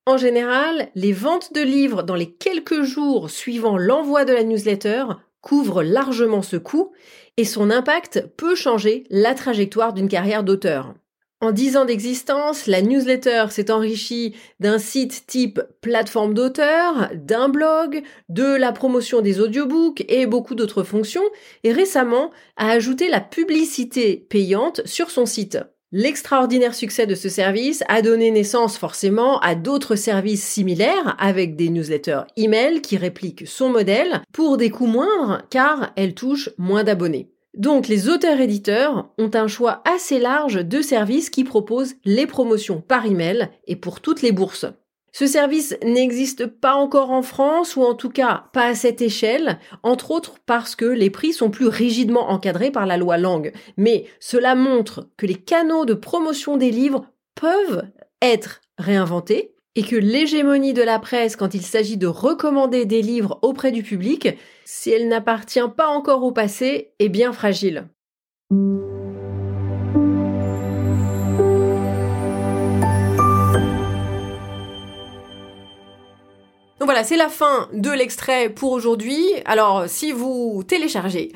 En 0.07 0.17
général, 0.17 0.91
les 0.95 1.13
ventes 1.13 1.53
de 1.55 1.61
livres 1.61 2.05
dans 2.05 2.15
les 2.15 2.31
quelques 2.31 2.83
jours 2.83 3.31
suivant 3.31 3.77
l'envoi 3.77 4.25
de 4.25 4.33
la 4.33 4.45
newsletter 4.45 5.07
couvrent 5.41 5.83
largement 5.83 6.43
ce 6.43 6.57
coût 6.57 6.93
et 7.37 7.45
son 7.45 7.71
impact 7.71 8.27
peut 8.37 8.55
changer 8.55 9.05
la 9.11 9.35
trajectoire 9.35 9.93
d'une 9.93 10.09
carrière 10.09 10.45
d'auteur. 10.45 10.95
En 11.43 11.53
dix 11.53 11.79
ans 11.79 11.87
d'existence, 11.87 12.67
la 12.67 12.83
newsletter 12.83 13.47
s'est 13.49 13.71
enrichie 13.71 14.37
d'un 14.61 14.79
site 14.79 15.25
type 15.27 15.63
plateforme 15.81 16.35
d'auteur, 16.35 17.09
d'un 17.15 17.49
blog, 17.49 18.03
de 18.29 18.45
la 18.45 18.73
promotion 18.73 19.23
des 19.23 19.41
audiobooks 19.41 20.05
et 20.09 20.27
beaucoup 20.27 20.55
d'autres 20.55 20.83
fonctions, 20.83 21.25
et 21.65 21.73
récemment 21.73 22.31
a 22.59 22.69
ajouté 22.69 23.09
la 23.09 23.23
publicité 23.23 24.27
payante 24.29 24.83
sur 24.85 25.11
son 25.11 25.25
site. 25.25 25.59
L'extraordinaire 25.93 26.77
succès 26.77 27.09
de 27.09 27.17
ce 27.17 27.29
service 27.29 27.83
a 27.89 28.01
donné 28.01 28.31
naissance 28.31 28.79
forcément 28.79 29.41
à 29.41 29.57
d'autres 29.57 29.97
services 29.97 30.47
similaires 30.47 31.17
avec 31.19 31.57
des 31.57 31.69
newsletters 31.69 32.23
email 32.37 32.81
qui 32.81 32.97
répliquent 32.97 33.49
son 33.49 33.71
modèle 33.71 34.23
pour 34.33 34.57
des 34.57 34.71
coûts 34.71 34.87
moindres 34.87 35.43
car 35.51 35.93
elles 35.97 36.15
touchent 36.15 36.51
moins 36.59 36.85
d'abonnés. 36.85 37.33
Donc 37.57 37.89
les 37.89 38.09
auteurs-éditeurs 38.09 39.11
ont 39.19 39.31
un 39.35 39.49
choix 39.49 39.83
assez 39.85 40.21
large 40.21 40.65
de 40.65 40.81
services 40.81 41.29
qui 41.29 41.43
proposent 41.43 41.97
les 42.05 42.29
promotions 42.29 42.81
par 42.81 43.07
email 43.07 43.49
et 43.67 43.75
pour 43.75 44.01
toutes 44.01 44.23
les 44.23 44.31
bourses. 44.31 44.67
Ce 45.13 45.27
service 45.27 45.77
n'existe 45.85 46.47
pas 46.47 46.75
encore 46.75 47.11
en 47.11 47.23
France 47.23 47.77
ou 47.77 47.83
en 47.83 47.95
tout 47.95 48.11
cas 48.11 48.45
pas 48.53 48.67
à 48.67 48.75
cette 48.75 49.03
échelle, 49.03 49.59
entre 49.83 50.11
autres 50.11 50.37
parce 50.47 50.77
que 50.77 50.85
les 50.85 51.11
prix 51.11 51.33
sont 51.33 51.51
plus 51.51 51.67
rigidement 51.67 52.31
encadrés 52.31 52.71
par 52.71 52.87
la 52.87 52.97
loi 52.97 53.19
Langue. 53.19 53.53
Mais 53.77 54.07
cela 54.21 54.55
montre 54.55 55.09
que 55.17 55.27
les 55.27 55.35
canaux 55.35 55.85
de 55.85 55.95
promotion 55.95 56.57
des 56.57 56.71
livres 56.71 57.07
peuvent 57.35 57.85
être 58.23 58.61
réinventés 58.79 59.55
et 59.77 59.83
que 59.83 59.97
l'hégémonie 59.97 60.75
de 60.75 60.83
la 60.83 60.99
presse 60.99 61.37
quand 61.37 61.55
il 61.55 61.63
s'agit 61.63 61.97
de 61.97 62.07
recommander 62.07 62.87
des 62.87 63.03
livres 63.03 63.39
auprès 63.43 63.73
du 63.73 63.83
public, 63.83 64.29
si 64.65 64.91
elle 64.91 65.09
n'appartient 65.09 65.61
pas 65.77 65.89
encore 65.89 66.23
au 66.23 66.33
passé, 66.33 66.93
est 66.99 67.09
bien 67.09 67.33
fragile. 67.33 67.89
C'est 77.05 77.17
la 77.17 77.29
fin 77.29 77.69
de 77.73 77.91
l'extrait 77.91 78.51
pour 78.51 78.73
aujourd'hui. 78.73 79.25
Alors, 79.45 79.85
si 79.87 80.13
vous 80.13 80.63
téléchargez 80.67 81.33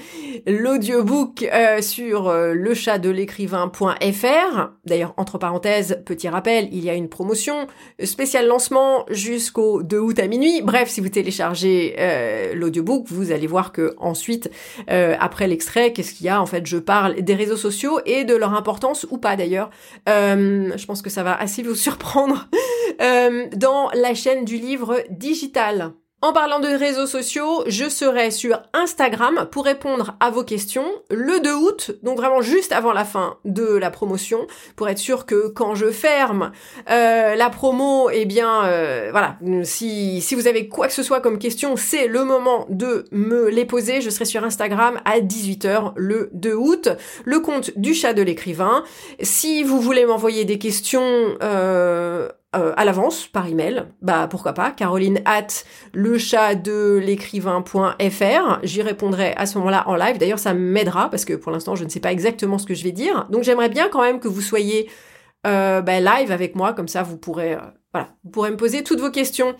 l'audiobook 0.46 1.42
euh, 1.42 1.81
sur 1.81 2.29
euh, 2.29 2.53
le 2.55 2.74
chat 2.74 2.98
de 2.98 3.09
l'écrivain.fr, 3.09 4.70
d'ailleurs, 4.85 5.14
entre 5.16 5.38
parenthèses, 5.38 6.03
petit 6.05 6.29
rappel, 6.29 6.68
il 6.72 6.85
y 6.85 6.90
a 6.90 6.94
une 6.94 7.09
promotion, 7.09 7.66
spécial 8.03 8.46
lancement 8.46 9.07
jusqu'au 9.11 9.83
2 9.83 9.98
août 9.98 10.18
à 10.18 10.27
minuit. 10.27 10.61
Bref, 10.62 10.88
si 10.88 11.00
vous 11.00 11.09
téléchargez 11.09 11.96
euh, 11.98 12.55
l'audiobook, 12.55 13.07
vous 13.09 13.33
allez 13.33 13.46
voir 13.46 13.72
que 13.72 13.94
ensuite, 13.98 14.50
euh, 14.90 15.14
après 15.20 15.46
l'extrait, 15.46 15.92
qu'est-ce 15.92 16.14
qu'il 16.14 16.27
y 16.27 16.31
a? 16.31 16.40
En 16.42 16.46
fait, 16.46 16.66
je 16.66 16.79
parle 16.79 17.22
des 17.22 17.35
réseaux 17.35 17.57
sociaux 17.57 18.00
et 18.07 18.24
de 18.24 18.35
leur 18.35 18.55
importance, 18.55 19.07
ou 19.11 19.18
pas 19.18 19.37
d'ailleurs. 19.37 19.70
je 20.07 20.85
pense 20.87 21.00
que 21.00 21.11
ça 21.11 21.22
va 21.22 21.35
assez 21.35 21.62
vous 21.62 21.74
surprendre 21.74 22.48
dans 23.57 23.88
la 23.94 24.14
chaîne 24.14 24.44
du 24.44 24.57
livre 24.57 25.03
en 26.25 26.33
parlant 26.33 26.59
de 26.59 26.69
réseaux 26.69 27.07
sociaux, 27.07 27.64
je 27.67 27.87
serai 27.87 28.31
sur 28.31 28.62
Instagram 28.73 29.47
pour 29.51 29.67
répondre 29.67 30.17
à 30.21 30.31
vos 30.31 30.43
questions 30.43 30.87
le 31.11 31.38
2 31.40 31.53
août, 31.53 31.90
donc 32.03 32.17
vraiment 32.17 32.40
juste 32.40 32.73
avant 32.73 32.95
la 32.95 33.05
fin 33.05 33.37
de 33.45 33.77
la 33.77 33.90
promotion, 33.90 34.47
pour 34.75 34.88
être 34.88 34.97
sûr 34.97 35.27
que 35.27 35.49
quand 35.49 35.75
je 35.75 35.90
ferme 35.90 36.53
euh, 36.88 37.35
la 37.35 37.51
promo, 37.51 38.09
eh 38.09 38.25
bien 38.25 38.64
euh, 38.64 39.09
voilà, 39.11 39.37
si, 39.64 40.23
si 40.23 40.35
vous 40.35 40.47
avez 40.47 40.67
quoi 40.67 40.87
que 40.87 40.95
ce 40.95 41.03
soit 41.03 41.21
comme 41.21 41.38
question, 41.38 41.77
c'est 41.77 42.07
le 42.07 42.25
moment 42.25 42.64
de 42.71 43.05
me 43.12 43.51
les 43.51 43.67
poser. 43.67 44.01
Je 44.01 44.09
serai 44.09 44.25
sur 44.25 44.45
Instagram 44.45 45.03
à 45.05 45.21
18h 45.21 45.93
le 45.95 46.31
2 46.33 46.55
août, 46.55 46.88
le 47.27 47.40
compte 47.40 47.77
du 47.77 47.93
chat 47.93 48.14
de 48.14 48.23
l'écrivain. 48.23 48.83
Si 49.21 49.62
vous 49.62 49.79
voulez 49.79 50.07
m'envoyer 50.07 50.47
des 50.47 50.59
questions 50.59 51.37
euh, 51.43 52.31
euh, 52.57 52.73
à 52.77 52.85
l'avance 52.85 53.27
par 53.27 53.47
email, 53.47 53.85
bah 54.03 54.27
pourquoi 54.31 54.53
pas, 54.53 54.71
caroline 54.71 55.21
at 55.25 55.47
le 55.93 56.19
chat 56.19 56.55
de 56.55 57.01
l'écrivain.fr, 57.03 58.59
j'y 58.62 58.83
répondrai 58.83 59.35
à 59.37 59.47
ce 59.47 59.59
moment-là 59.59 59.85
en 59.88 59.95
live, 59.95 60.19
d'ailleurs 60.19 60.38
ça 60.38 60.55
m'aidera 60.55 61.11
parce 61.11 61.25
que 61.25 61.35
pour 61.35 61.53
l'instant 61.53 61.75
je 61.75 61.85
ne 61.85 61.88
sais 61.88 62.01
pas 62.01 62.12
exactement 62.12 62.59
ce 62.59 62.67
que 62.67 62.75
je 62.75 62.85
vais 62.85 62.93
dire, 62.93 63.27
donc 63.31 63.43
j'aimerais 63.43 63.69
bien 63.69 63.88
quand 63.88 64.03
même 64.03 64.21
que 64.21 64.29
vous 64.29 64.40
soyez 64.40 64.90
euh, 65.47 65.83
bah, 65.83 66.01
live 66.01 66.33
avec 66.33 66.57
moi, 66.57 66.73
comme 66.73 66.88
ça 66.88 67.03
vous 67.03 67.17
pourrez, 67.17 67.55
euh, 67.55 67.61
voilà, 67.93 68.09
vous 68.25 68.31
pourrez 68.31 68.51
me 68.51 68.57
poser 68.57 68.83
toutes 68.83 69.01
vos 69.01 69.11
questions. 69.11 69.55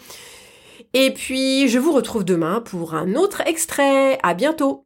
Et 0.93 1.13
puis 1.13 1.69
je 1.69 1.79
vous 1.79 1.93
retrouve 1.93 2.25
demain 2.25 2.61
pour 2.61 2.95
un 2.95 3.15
autre 3.15 3.43
extrait, 3.47 4.19
à 4.23 4.35
bientôt 4.35 4.83